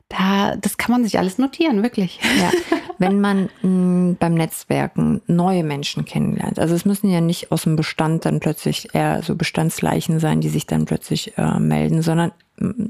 Da, 0.08 0.56
das 0.56 0.76
kann 0.76 0.90
man 0.90 1.04
sich 1.04 1.18
alles 1.18 1.38
notieren, 1.38 1.84
wirklich. 1.84 2.18
Ja, 2.40 2.50
wenn 2.98 3.20
man 3.20 3.48
mh, 3.62 4.16
beim 4.18 4.34
Netzwerken 4.34 5.22
neue 5.28 5.62
Menschen 5.62 6.04
kennenlernt. 6.04 6.58
Also 6.58 6.74
es 6.74 6.84
müssen 6.84 7.08
ja 7.10 7.20
nicht 7.20 7.52
aus 7.52 7.62
dem 7.62 7.76
Bestand 7.76 8.24
dann 8.24 8.40
plötzlich 8.40 8.92
eher 8.92 9.22
so 9.22 9.36
Bestandsleichen 9.36 10.18
sein, 10.18 10.40
die 10.40 10.48
sich 10.48 10.66
dann 10.66 10.84
plötzlich 10.84 11.38
äh, 11.38 11.60
melden, 11.60 12.02
sondern 12.02 12.32
mh, 12.56 12.88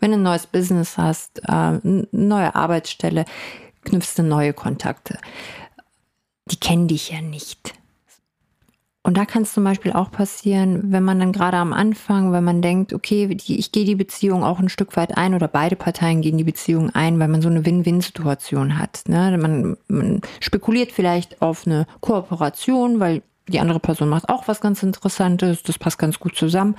wenn 0.00 0.10
du 0.12 0.16
ein 0.16 0.22
neues 0.22 0.46
Business 0.46 0.96
hast, 0.96 1.42
äh, 1.46 1.78
neue 1.82 2.54
Arbeitsstelle, 2.54 3.26
knüpfst 3.84 4.14
du 4.16 4.22
neue 4.22 4.54
Kontakte. 4.54 5.18
Die 6.50 6.56
kennen 6.56 6.88
dich 6.88 7.10
ja 7.10 7.20
nicht. 7.20 7.74
Und 9.04 9.16
da 9.16 9.24
kann 9.24 9.42
es 9.42 9.52
zum 9.52 9.64
Beispiel 9.64 9.92
auch 9.92 10.12
passieren, 10.12 10.92
wenn 10.92 11.02
man 11.02 11.18
dann 11.18 11.32
gerade 11.32 11.56
am 11.56 11.72
Anfang, 11.72 12.32
wenn 12.32 12.44
man 12.44 12.62
denkt, 12.62 12.92
okay, 12.92 13.36
ich 13.36 13.72
gehe 13.72 13.84
die 13.84 13.96
Beziehung 13.96 14.44
auch 14.44 14.60
ein 14.60 14.68
Stück 14.68 14.96
weit 14.96 15.16
ein 15.16 15.34
oder 15.34 15.48
beide 15.48 15.74
Parteien 15.74 16.20
gehen 16.22 16.38
die 16.38 16.44
Beziehung 16.44 16.90
ein, 16.90 17.18
weil 17.18 17.26
man 17.26 17.42
so 17.42 17.48
eine 17.48 17.66
Win-Win-Situation 17.66 18.78
hat. 18.78 19.02
Ne? 19.08 19.36
Man, 19.38 19.76
man 19.88 20.20
spekuliert 20.38 20.92
vielleicht 20.92 21.42
auf 21.42 21.66
eine 21.66 21.86
Kooperation, 22.00 23.00
weil 23.00 23.22
die 23.48 23.58
andere 23.58 23.80
Person 23.80 24.08
macht 24.08 24.28
auch 24.28 24.46
was 24.46 24.60
ganz 24.60 24.84
Interessantes, 24.84 25.64
das 25.64 25.78
passt 25.78 25.98
ganz 25.98 26.20
gut 26.20 26.36
zusammen. 26.36 26.76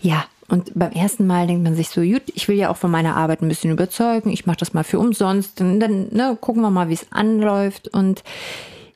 Ja, 0.00 0.24
und 0.48 0.72
beim 0.74 0.90
ersten 0.90 1.26
Mal 1.26 1.46
denkt 1.46 1.62
man 1.62 1.76
sich 1.76 1.88
so, 1.88 2.00
gut, 2.02 2.22
ich 2.34 2.48
will 2.48 2.56
ja 2.56 2.68
auch 2.68 2.76
von 2.76 2.90
meiner 2.90 3.16
Arbeit 3.16 3.42
ein 3.42 3.48
bisschen 3.48 3.70
überzeugen, 3.70 4.30
ich 4.30 4.44
mache 4.44 4.58
das 4.58 4.74
mal 4.74 4.82
für 4.82 4.98
umsonst, 4.98 5.60
und 5.60 5.78
dann 5.78 6.08
ne, 6.10 6.36
gucken 6.40 6.62
wir 6.62 6.70
mal, 6.70 6.88
wie 6.88 6.94
es 6.94 7.06
anläuft. 7.12 7.86
Und 7.88 8.24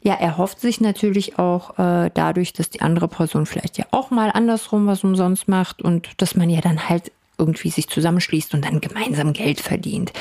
ja, 0.06 0.14
er 0.14 0.38
hofft 0.38 0.60
sich 0.60 0.80
natürlich 0.80 1.36
auch 1.36 1.80
äh, 1.80 2.12
dadurch, 2.14 2.52
dass 2.52 2.70
die 2.70 2.80
andere 2.80 3.08
Person 3.08 3.44
vielleicht 3.44 3.76
ja 3.76 3.86
auch 3.90 4.10
mal 4.10 4.30
andersrum 4.30 4.86
was 4.86 5.02
umsonst 5.02 5.48
macht 5.48 5.82
und 5.82 6.10
dass 6.18 6.36
man 6.36 6.48
ja 6.48 6.60
dann 6.60 6.88
halt 6.88 7.10
irgendwie 7.38 7.70
sich 7.70 7.88
zusammenschließt 7.88 8.54
und 8.54 8.64
dann 8.64 8.80
gemeinsam 8.80 9.32
Geld 9.32 9.60
verdient. 9.60 10.12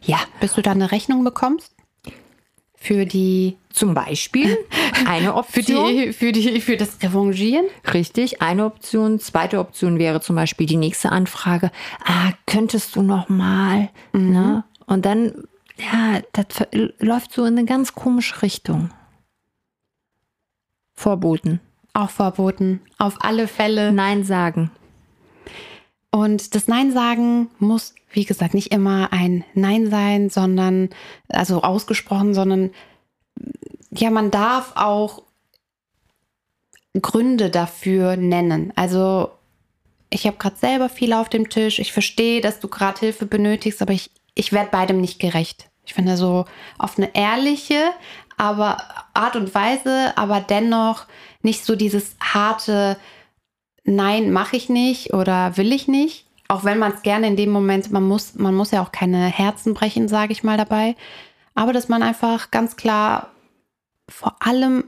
Ja, 0.00 0.16
Bis 0.40 0.54
du 0.54 0.62
da 0.62 0.70
eine 0.70 0.92
Rechnung 0.92 1.24
bekommst? 1.24 1.74
Für 2.74 3.04
die, 3.04 3.58
zum 3.70 3.92
Beispiel 3.92 4.56
eine 5.06 5.26
für 5.32 5.34
Option. 5.34 5.88
die, 5.88 6.12
für 6.14 6.32
die, 6.32 6.62
für 6.62 6.78
das 6.78 7.02
Revanchieren? 7.02 7.66
Richtig, 7.92 8.40
eine 8.40 8.64
Option. 8.64 9.20
Zweite 9.20 9.58
Option 9.58 9.98
wäre 9.98 10.22
zum 10.22 10.36
Beispiel 10.36 10.66
die 10.66 10.78
nächste 10.78 11.12
Anfrage. 11.12 11.70
Ah, 12.02 12.32
könntest 12.46 12.96
du 12.96 13.02
noch 13.02 13.28
mal? 13.28 13.90
Ne? 14.14 14.64
Und 14.86 15.04
dann, 15.04 15.34
ja, 15.76 16.22
das 16.32 16.66
läuft 16.98 17.34
so 17.34 17.44
in 17.44 17.58
eine 17.58 17.66
ganz 17.66 17.94
komische 17.94 18.40
Richtung. 18.40 18.88
Vorboten. 20.94 21.60
Auch 21.92 22.10
verboten. 22.10 22.80
Auf 22.98 23.16
alle 23.20 23.46
Fälle. 23.46 23.92
Nein 23.92 24.24
sagen. 24.24 24.70
Und 26.10 26.54
das 26.54 26.68
Nein 26.68 26.92
sagen 26.92 27.50
muss, 27.58 27.94
wie 28.10 28.24
gesagt, 28.24 28.54
nicht 28.54 28.72
immer 28.72 29.12
ein 29.12 29.44
Nein 29.54 29.90
sein, 29.90 30.30
sondern, 30.30 30.90
also 31.28 31.62
ausgesprochen, 31.62 32.34
sondern 32.34 32.70
ja, 33.90 34.10
man 34.10 34.30
darf 34.30 34.72
auch 34.76 35.22
Gründe 37.00 37.50
dafür 37.50 38.16
nennen. 38.16 38.72
Also 38.76 39.30
ich 40.10 40.26
habe 40.26 40.36
gerade 40.36 40.56
selber 40.56 40.88
viel 40.88 41.12
auf 41.12 41.28
dem 41.28 41.48
Tisch. 41.48 41.80
Ich 41.80 41.92
verstehe, 41.92 42.40
dass 42.40 42.60
du 42.60 42.68
gerade 42.68 43.00
Hilfe 43.00 43.26
benötigst, 43.26 43.82
aber 43.82 43.92
ich, 43.92 44.10
ich 44.34 44.52
werde 44.52 44.70
beidem 44.70 45.00
nicht 45.00 45.18
gerecht. 45.18 45.68
Ich 45.86 45.94
finde 45.94 46.16
so 46.16 46.44
auf 46.78 46.96
eine 46.98 47.14
ehrliche, 47.14 47.90
aber 48.36 48.78
Art 49.12 49.36
und 49.36 49.54
Weise, 49.54 50.12
aber 50.16 50.40
dennoch 50.40 51.06
nicht 51.42 51.64
so 51.64 51.76
dieses 51.76 52.16
harte 52.20 52.96
Nein, 53.84 54.32
mache 54.32 54.56
ich 54.56 54.70
nicht 54.70 55.12
oder 55.12 55.56
will 55.58 55.72
ich 55.72 55.88
nicht. 55.88 56.26
Auch 56.48 56.64
wenn 56.64 56.78
man 56.78 56.92
es 56.92 57.02
gerne 57.02 57.26
in 57.26 57.36
dem 57.36 57.50
Moment, 57.50 57.90
man 57.90 58.02
muss, 58.02 58.34
man 58.34 58.54
muss 58.54 58.70
ja 58.70 58.82
auch 58.82 58.92
keine 58.92 59.26
Herzen 59.26 59.74
brechen, 59.74 60.08
sage 60.08 60.32
ich 60.32 60.42
mal 60.42 60.56
dabei. 60.56 60.96
Aber 61.54 61.72
dass 61.72 61.88
man 61.88 62.02
einfach 62.02 62.50
ganz 62.50 62.76
klar 62.76 63.28
vor 64.08 64.36
allem, 64.40 64.84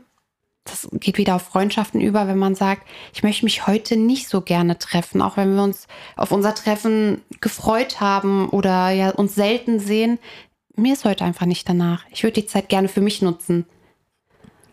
das 0.64 0.88
geht 0.92 1.18
wieder 1.18 1.36
auf 1.36 1.42
Freundschaften 1.42 2.00
über, 2.00 2.26
wenn 2.26 2.38
man 2.38 2.54
sagt, 2.54 2.86
ich 3.14 3.22
möchte 3.22 3.44
mich 3.44 3.66
heute 3.66 3.96
nicht 3.96 4.28
so 4.28 4.40
gerne 4.40 4.78
treffen, 4.78 5.22
auch 5.22 5.36
wenn 5.36 5.54
wir 5.54 5.62
uns 5.62 5.86
auf 6.16 6.32
unser 6.32 6.54
Treffen 6.54 7.22
gefreut 7.40 8.00
haben 8.00 8.48
oder 8.48 8.90
ja 8.90 9.10
uns 9.10 9.34
selten 9.34 9.78
sehen. 9.78 10.18
Mir 10.76 10.92
ist 10.92 11.04
heute 11.06 11.24
einfach 11.24 11.46
nicht 11.46 11.68
danach. 11.68 12.04
Ich 12.10 12.22
würde 12.22 12.40
die 12.40 12.46
Zeit 12.46 12.68
gerne 12.68 12.88
für 12.88 13.00
mich 13.00 13.22
nutzen. 13.22 13.64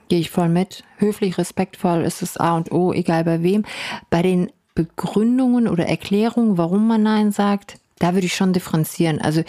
Gehe 0.09 0.19
ich 0.19 0.29
voll 0.29 0.49
mit. 0.49 0.83
Höflich, 0.97 1.37
respektvoll 1.37 2.03
ist 2.03 2.21
das 2.21 2.37
A 2.37 2.57
und 2.57 2.71
O, 2.71 2.91
egal 2.91 3.23
bei 3.23 3.41
wem. 3.41 3.63
Bei 4.09 4.21
den 4.21 4.51
Begründungen 4.75 5.67
oder 5.67 5.85
Erklärungen, 5.85 6.57
warum 6.57 6.87
man 6.87 7.03
Nein 7.03 7.31
sagt, 7.31 7.79
da 7.99 8.13
würde 8.13 8.25
ich 8.25 8.35
schon 8.35 8.51
differenzieren. 8.53 9.21
Also, 9.21 9.43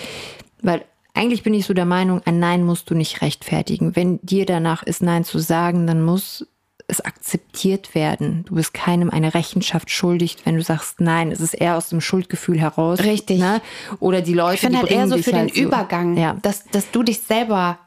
weil 0.62 0.84
eigentlich 1.12 1.42
bin 1.42 1.54
ich 1.54 1.66
so 1.66 1.74
der 1.74 1.86
Meinung, 1.86 2.20
ein 2.24 2.38
Nein 2.38 2.64
musst 2.64 2.88
du 2.88 2.94
nicht 2.94 3.20
rechtfertigen. 3.20 3.96
Wenn 3.96 4.20
dir 4.22 4.46
danach 4.46 4.84
ist, 4.84 5.02
Nein 5.02 5.24
zu 5.24 5.40
sagen, 5.40 5.86
dann 5.86 6.04
muss 6.04 6.46
es 6.86 7.00
akzeptiert 7.00 7.94
werden. 7.94 8.44
Du 8.46 8.54
bist 8.56 8.74
keinem 8.74 9.10
eine 9.10 9.34
Rechenschaft 9.34 9.90
schuldig, 9.90 10.36
wenn 10.44 10.56
du 10.56 10.62
sagst 10.62 11.00
Nein. 11.00 11.32
Es 11.32 11.40
ist 11.40 11.54
eher 11.54 11.76
aus 11.76 11.88
dem 11.88 12.00
Schuldgefühl 12.00 12.60
heraus. 12.60 13.00
Richtig. 13.00 13.38
Ne? 13.40 13.60
Oder 14.00 14.20
die 14.20 14.34
Leute, 14.34 14.54
Ich 14.56 14.60
finde 14.60 14.76
die 14.76 14.82
halt 14.82 14.90
eher 14.92 15.08
so 15.08 15.16
für 15.18 15.30
den 15.30 15.40
halt 15.40 15.54
so- 15.54 15.60
Übergang, 15.62 16.16
Ja. 16.16 16.36
dass, 16.42 16.64
dass 16.66 16.90
du 16.90 17.02
dich 17.02 17.20
selber 17.20 17.78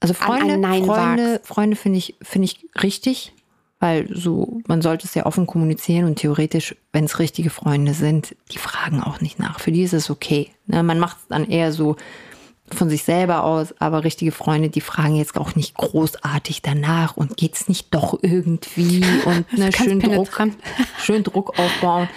Also 0.00 0.14
Freunde, 0.14 0.58
Nein 0.58 0.84
Freunde, 0.84 1.32
wagst. 1.34 1.46
Freunde 1.46 1.76
finde 1.76 1.98
ich, 1.98 2.16
finde 2.22 2.46
ich 2.46 2.66
richtig, 2.82 3.32
weil 3.80 4.06
so, 4.14 4.60
man 4.66 4.82
sollte 4.82 5.06
es 5.06 5.14
ja 5.14 5.26
offen 5.26 5.46
kommunizieren 5.46 6.04
und 6.06 6.16
theoretisch, 6.16 6.74
wenn 6.92 7.04
es 7.04 7.18
richtige 7.18 7.50
Freunde 7.50 7.94
sind, 7.94 8.36
die 8.52 8.58
fragen 8.58 9.00
auch 9.02 9.20
nicht 9.20 9.38
nach. 9.38 9.60
Für 9.60 9.72
die 9.72 9.82
ist 9.82 9.92
es 9.94 10.10
okay. 10.10 10.50
Ne, 10.66 10.82
man 10.82 10.98
macht 10.98 11.16
es 11.18 11.28
dann 11.28 11.48
eher 11.48 11.72
so 11.72 11.96
von 12.74 12.88
sich 12.88 13.04
selber 13.04 13.44
aus, 13.44 13.74
aber 13.80 14.04
richtige 14.04 14.32
Freunde, 14.32 14.68
die 14.68 14.80
fragen 14.80 15.16
jetzt 15.16 15.36
auch 15.36 15.54
nicht 15.54 15.74
großartig 15.74 16.62
danach 16.62 17.16
und 17.16 17.36
geht's 17.36 17.68
nicht 17.68 17.94
doch 17.94 18.18
irgendwie 18.22 19.04
und 19.24 19.52
ne, 19.56 19.72
schön 19.72 20.00
Druck, 20.00 20.28
schön 20.98 21.24
Druck 21.24 21.58
aufbauen. 21.58 22.08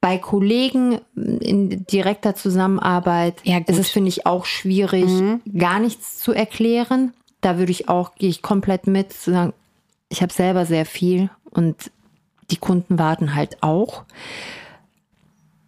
Bei 0.00 0.18
Kollegen 0.18 1.00
in 1.14 1.86
direkter 1.86 2.34
Zusammenarbeit 2.34 3.36
ja, 3.44 3.58
ist 3.58 3.78
es, 3.78 3.90
finde 3.90 4.10
ich, 4.10 4.26
auch 4.26 4.44
schwierig, 4.44 5.06
mhm. 5.06 5.40
gar 5.56 5.80
nichts 5.80 6.18
zu 6.20 6.32
erklären. 6.32 7.14
Da 7.40 7.58
würde 7.58 7.72
ich 7.72 7.88
auch, 7.88 8.14
gehe 8.14 8.28
ich 8.28 8.42
komplett 8.42 8.86
mit, 8.86 9.14
zu 9.14 9.30
sagen, 9.30 9.54
ich 10.10 10.20
habe 10.20 10.32
selber 10.32 10.66
sehr 10.66 10.84
viel 10.84 11.30
und 11.50 11.90
die 12.50 12.58
Kunden 12.58 12.98
warten 12.98 13.34
halt 13.34 13.62
auch. 13.62 14.04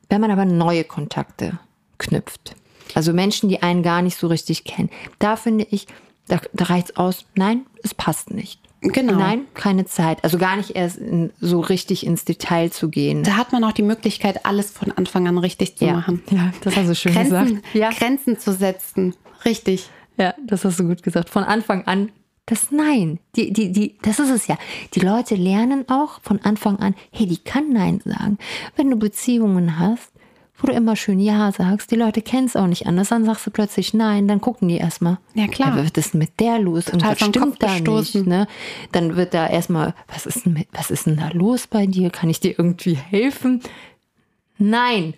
Wenn 0.09 0.21
man 0.21 0.31
aber 0.31 0.45
neue 0.45 0.85
Kontakte 0.85 1.59
knüpft, 1.99 2.55
also 2.95 3.13
Menschen, 3.13 3.49
die 3.49 3.63
einen 3.63 3.83
gar 3.83 4.03
nicht 4.03 4.17
so 4.17 4.27
richtig 4.27 4.65
kennen, 4.65 4.91
da 5.19 5.37
finde 5.37 5.67
ich, 5.71 5.87
da, 6.29 6.41
da 6.53 6.67
reicht 6.67 6.91
es 6.91 6.97
aus, 6.97 7.25
nein, 7.35 7.67
es 7.83 7.95
passt 7.95 8.31
nicht. 8.31 8.61
Genau. 8.81 9.15
Nein, 9.15 9.47
keine 9.55 9.87
Zeit. 9.87 10.23
Also 10.23 10.39
gar 10.39 10.57
nicht 10.57 10.77
erst 10.77 10.99
in, 10.99 11.33
so 11.41 11.61
richtig 11.61 12.07
ins 12.07 12.25
Detail 12.25 12.71
zu 12.71 12.89
gehen. 12.89 13.23
Da 13.23 13.37
hat 13.37 13.53
man 13.53 13.65
auch 13.65 13.73
die 13.73 13.83
Möglichkeit, 13.83 14.45
alles 14.45 14.71
von 14.71 14.93
Anfang 14.93 15.27
an 15.27 15.39
richtig 15.39 15.77
zu 15.77 15.87
ja. 15.87 15.95
machen. 15.95 16.23
Ja, 16.31 16.53
das 16.61 16.77
hast 16.77 16.89
du 16.89 16.95
schön 16.95 17.15
Grenzen, 17.15 17.47
gesagt. 17.47 17.75
Ja. 17.75 17.91
Grenzen 17.91 18.39
zu 18.39 18.53
setzen. 18.53 19.15
Richtig. 19.45 19.89
Ja, 20.19 20.35
das 20.47 20.65
hast 20.65 20.79
du 20.79 20.85
gut 20.85 21.03
gesagt. 21.03 21.31
Von 21.31 21.43
Anfang 21.45 21.87
an 21.87 22.11
das 22.47 22.71
Nein. 22.71 23.19
Die, 23.35 23.53
die, 23.53 23.73
die, 23.73 23.99
das 24.03 24.21
ist 24.21 24.31
es 24.31 24.47
ja. 24.47 24.57
Die 24.95 25.01
Leute 25.01 25.35
lernen 25.35 25.89
auch 25.89 26.21
von 26.23 26.41
Anfang 26.43 26.79
an, 26.79 26.95
hey, 27.11 27.27
die 27.27 27.39
kann 27.39 27.73
Nein 27.73 28.01
sagen. 28.05 28.39
Wenn 28.77 28.89
du 28.91 28.97
Beziehungen 28.97 29.79
hast, 29.79 30.13
wo 30.59 30.67
du 30.67 30.73
immer 30.73 30.97
schön 30.97 31.21
Ja 31.21 31.53
sagst, 31.53 31.91
die 31.91 31.97
Leute 31.97 32.23
kennen 32.23 32.47
es 32.47 32.57
auch 32.57 32.67
nicht 32.67 32.87
anders, 32.87 33.09
dann 33.11 33.25
sagst 33.25 33.47
du 33.47 33.51
plötzlich 33.51 33.95
Nein, 33.95 34.27
dann 34.27 34.41
gucken 34.41 34.69
die 34.69 34.77
erstmal. 34.77 35.19
Ja, 35.35 35.49
klar. 35.49 35.77
Ja, 35.77 35.85
was 35.85 35.91
ist 35.93 36.15
denn 36.15 36.19
mit 36.19 36.41
der 36.41 36.59
los? 36.59 36.87
Total 36.87 37.11
und 37.11 37.21
was 37.21 37.29
stimmt 37.29 37.63
da 37.63 37.73
gestoßen. 37.73 38.21
nicht? 38.23 38.29
Ne? 38.29 38.49
Dann 38.93 39.17
wird 39.17 39.35
da 39.35 39.47
erstmal, 39.47 39.95
was 40.09 40.27
ist, 40.27 40.47
denn 40.47 40.55
mit, 40.55 40.69
was 40.73 40.91
ist 40.91 41.07
denn 41.07 41.17
da 41.17 41.29
los 41.29 41.67
bei 41.67 41.87
dir? 41.87 42.11
Kann 42.11 42.31
ich 42.31 42.41
dir 42.41 42.59
irgendwie 42.59 42.95
helfen? 42.95 43.61
Nein. 44.59 45.15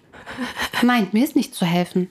Nein, 0.83 1.09
mir 1.12 1.24
ist 1.24 1.37
nicht 1.37 1.55
zu 1.55 1.64
helfen. 1.64 2.09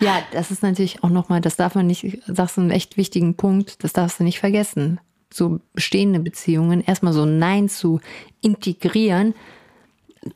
Ja, 0.00 0.22
das 0.32 0.50
ist 0.50 0.62
natürlich 0.62 1.02
auch 1.02 1.08
nochmal, 1.08 1.40
das 1.40 1.56
darf 1.56 1.74
man 1.74 1.86
nicht, 1.86 2.18
sagst 2.26 2.56
du 2.56 2.60
einen 2.60 2.70
echt 2.70 2.96
wichtigen 2.96 3.34
Punkt, 3.34 3.82
das 3.82 3.92
darfst 3.92 4.20
du 4.20 4.24
nicht 4.24 4.38
vergessen. 4.38 5.00
So 5.32 5.60
bestehende 5.72 6.20
Beziehungen, 6.20 6.82
erstmal 6.82 7.12
so 7.12 7.24
Nein 7.24 7.68
zu 7.68 8.00
integrieren. 8.42 9.34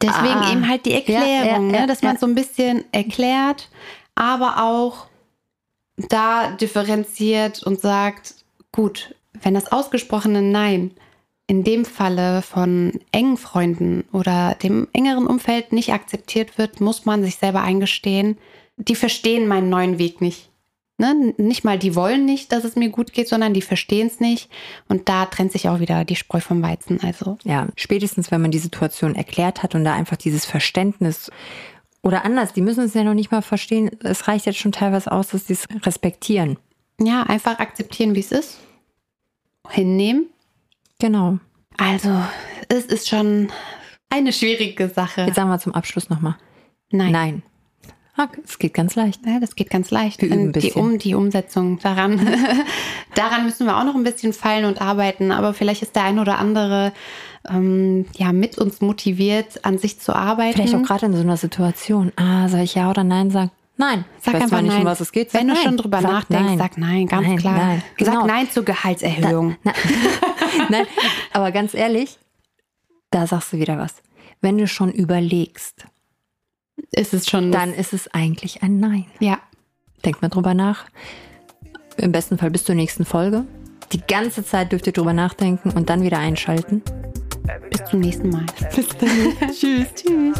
Deswegen 0.02 0.40
ah, 0.40 0.52
eben 0.52 0.68
halt 0.68 0.84
die 0.84 0.92
Erklärung, 0.92 1.70
ja, 1.70 1.76
ja, 1.76 1.80
ne? 1.80 1.86
dass 1.86 2.02
man 2.02 2.18
so 2.18 2.26
ein 2.26 2.34
bisschen 2.34 2.84
erklärt, 2.92 3.68
aber 4.14 4.62
auch 4.62 5.06
da 5.96 6.50
differenziert 6.50 7.62
und 7.62 7.80
sagt, 7.80 8.34
gut, 8.70 9.14
wenn 9.42 9.54
das 9.54 9.72
ausgesprochene 9.72 10.42
Nein 10.42 10.92
in 11.46 11.64
dem 11.64 11.86
Falle 11.86 12.42
von 12.42 13.00
engen 13.10 13.38
Freunden 13.38 14.04
oder 14.12 14.54
dem 14.62 14.88
engeren 14.92 15.26
Umfeld 15.26 15.72
nicht 15.72 15.92
akzeptiert 15.92 16.58
wird, 16.58 16.80
muss 16.80 17.06
man 17.06 17.24
sich 17.24 17.36
selber 17.36 17.62
eingestehen, 17.62 18.36
die 18.76 18.94
verstehen 18.94 19.48
meinen 19.48 19.70
neuen 19.70 19.98
Weg 19.98 20.20
nicht. 20.20 20.50
Ne? 20.98 21.34
Nicht 21.36 21.64
mal 21.64 21.78
die 21.78 21.94
wollen 21.94 22.24
nicht, 22.24 22.52
dass 22.52 22.64
es 22.64 22.76
mir 22.76 22.90
gut 22.90 23.12
geht, 23.12 23.28
sondern 23.28 23.54
die 23.54 23.62
verstehen 23.62 24.08
es 24.08 24.20
nicht. 24.20 24.50
Und 24.88 25.08
da 25.08 25.26
trennt 25.26 25.52
sich 25.52 25.68
auch 25.68 25.80
wieder 25.80 26.04
die 26.04 26.16
Spreu 26.16 26.40
vom 26.40 26.62
Weizen. 26.62 27.00
Also. 27.02 27.38
Ja, 27.44 27.68
spätestens, 27.76 28.30
wenn 28.30 28.42
man 28.42 28.50
die 28.50 28.58
Situation 28.58 29.14
erklärt 29.14 29.62
hat 29.62 29.74
und 29.74 29.84
da 29.84 29.94
einfach 29.94 30.16
dieses 30.16 30.44
Verständnis 30.44 31.30
oder 32.02 32.24
anders, 32.24 32.52
die 32.52 32.62
müssen 32.62 32.84
es 32.84 32.94
ja 32.94 33.04
noch 33.04 33.14
nicht 33.14 33.30
mal 33.30 33.42
verstehen. 33.42 33.90
Es 34.02 34.28
reicht 34.28 34.46
jetzt 34.46 34.58
schon 34.58 34.72
teilweise 34.72 35.12
aus, 35.12 35.28
dass 35.28 35.46
sie 35.46 35.54
es 35.54 35.66
respektieren. 35.86 36.58
Ja, 37.00 37.22
einfach 37.22 37.60
akzeptieren, 37.60 38.14
wie 38.14 38.20
es 38.20 38.32
ist. 38.32 38.58
Hinnehmen 39.68 40.26
Genau. 40.98 41.38
Also, 41.76 42.12
es 42.68 42.86
ist 42.86 43.08
schon 43.08 43.52
eine 44.10 44.32
schwierige 44.32 44.88
Sache. 44.88 45.22
Jetzt 45.22 45.36
sagen 45.36 45.48
wir 45.48 45.58
zum 45.58 45.74
Abschluss 45.74 46.10
nochmal. 46.10 46.36
Nein. 46.90 47.12
Nein. 47.12 47.42
Es 48.44 48.58
geht 48.58 48.74
ganz 48.74 48.96
leicht. 48.96 49.24
Ja, 49.26 49.38
das 49.40 49.54
geht 49.54 49.70
ganz 49.70 49.90
leicht. 49.90 50.20
Die, 50.20 50.72
um, 50.74 50.98
die 50.98 51.14
Umsetzung 51.14 51.78
daran. 51.78 52.20
daran 53.14 53.44
müssen 53.44 53.66
wir 53.66 53.76
auch 53.76 53.84
noch 53.84 53.94
ein 53.94 54.04
bisschen 54.04 54.32
feilen 54.32 54.64
und 54.64 54.80
arbeiten. 54.80 55.30
Aber 55.30 55.54
vielleicht 55.54 55.82
ist 55.82 55.94
der 55.94 56.04
ein 56.04 56.18
oder 56.18 56.38
andere 56.38 56.92
ähm, 57.48 58.06
ja 58.16 58.32
mit 58.32 58.58
uns 58.58 58.80
motiviert, 58.80 59.64
an 59.64 59.78
sich 59.78 60.00
zu 60.00 60.14
arbeiten. 60.14 60.54
Vielleicht 60.54 60.74
auch 60.74 60.82
gerade 60.82 61.06
in 61.06 61.14
so 61.14 61.20
einer 61.20 61.36
Situation. 61.36 62.12
Ah, 62.16 62.48
soll 62.48 62.60
ich 62.60 62.74
ja 62.74 62.90
oder 62.90 63.04
nein 63.04 63.30
sagen? 63.30 63.50
Nein, 63.80 64.04
sag 64.20 64.34
ich 64.34 64.40
weiß 64.40 64.42
einfach 64.42 64.60
nicht, 64.62 64.72
nein. 64.72 64.80
um 64.80 64.86
was 64.86 65.00
es 65.00 65.12
geht. 65.12 65.32
Wenn 65.32 65.46
du 65.46 65.54
nein. 65.54 65.62
schon 65.62 65.76
drüber 65.76 66.00
sag 66.00 66.10
nachdenkst, 66.10 66.48
nein. 66.48 66.58
sag 66.58 66.78
nein, 66.78 67.06
ganz 67.06 67.28
nein, 67.28 67.38
klar. 67.38 67.78
Genau. 67.96 68.12
Sag 68.12 68.26
nein 68.26 68.50
zur 68.50 68.64
Gehaltserhöhung. 68.64 69.56
Da, 69.62 69.72
nein, 70.68 70.86
aber 71.32 71.52
ganz 71.52 71.74
ehrlich, 71.74 72.18
da 73.12 73.28
sagst 73.28 73.52
du 73.52 73.58
wieder 73.58 73.78
was. 73.78 73.94
Wenn 74.40 74.58
du 74.58 74.66
schon 74.66 74.90
überlegst, 74.90 75.86
ist 76.92 77.14
es 77.14 77.28
schon. 77.28 77.52
Dann 77.52 77.72
ist 77.72 77.92
es 77.92 78.08
eigentlich 78.12 78.62
ein 78.62 78.78
Nein. 78.80 79.06
Ja. 79.20 79.38
Denk 80.04 80.22
mal 80.22 80.28
drüber 80.28 80.54
nach. 80.54 80.86
Im 81.96 82.12
besten 82.12 82.38
Fall 82.38 82.50
bis 82.50 82.64
zur 82.64 82.74
nächsten 82.74 83.04
Folge. 83.04 83.44
Die 83.92 84.00
ganze 84.00 84.44
Zeit 84.44 84.72
dürft 84.72 84.86
ihr 84.86 84.92
drüber 84.92 85.12
nachdenken 85.12 85.70
und 85.70 85.90
dann 85.90 86.02
wieder 86.02 86.18
einschalten. 86.18 86.82
Bis 87.70 87.84
zum 87.86 88.00
nächsten 88.00 88.28
Mal. 88.28 88.46
Bis 88.74 88.88
dann. 88.88 89.50
Tschüss. 89.52 89.88
Tschüss. 89.94 90.38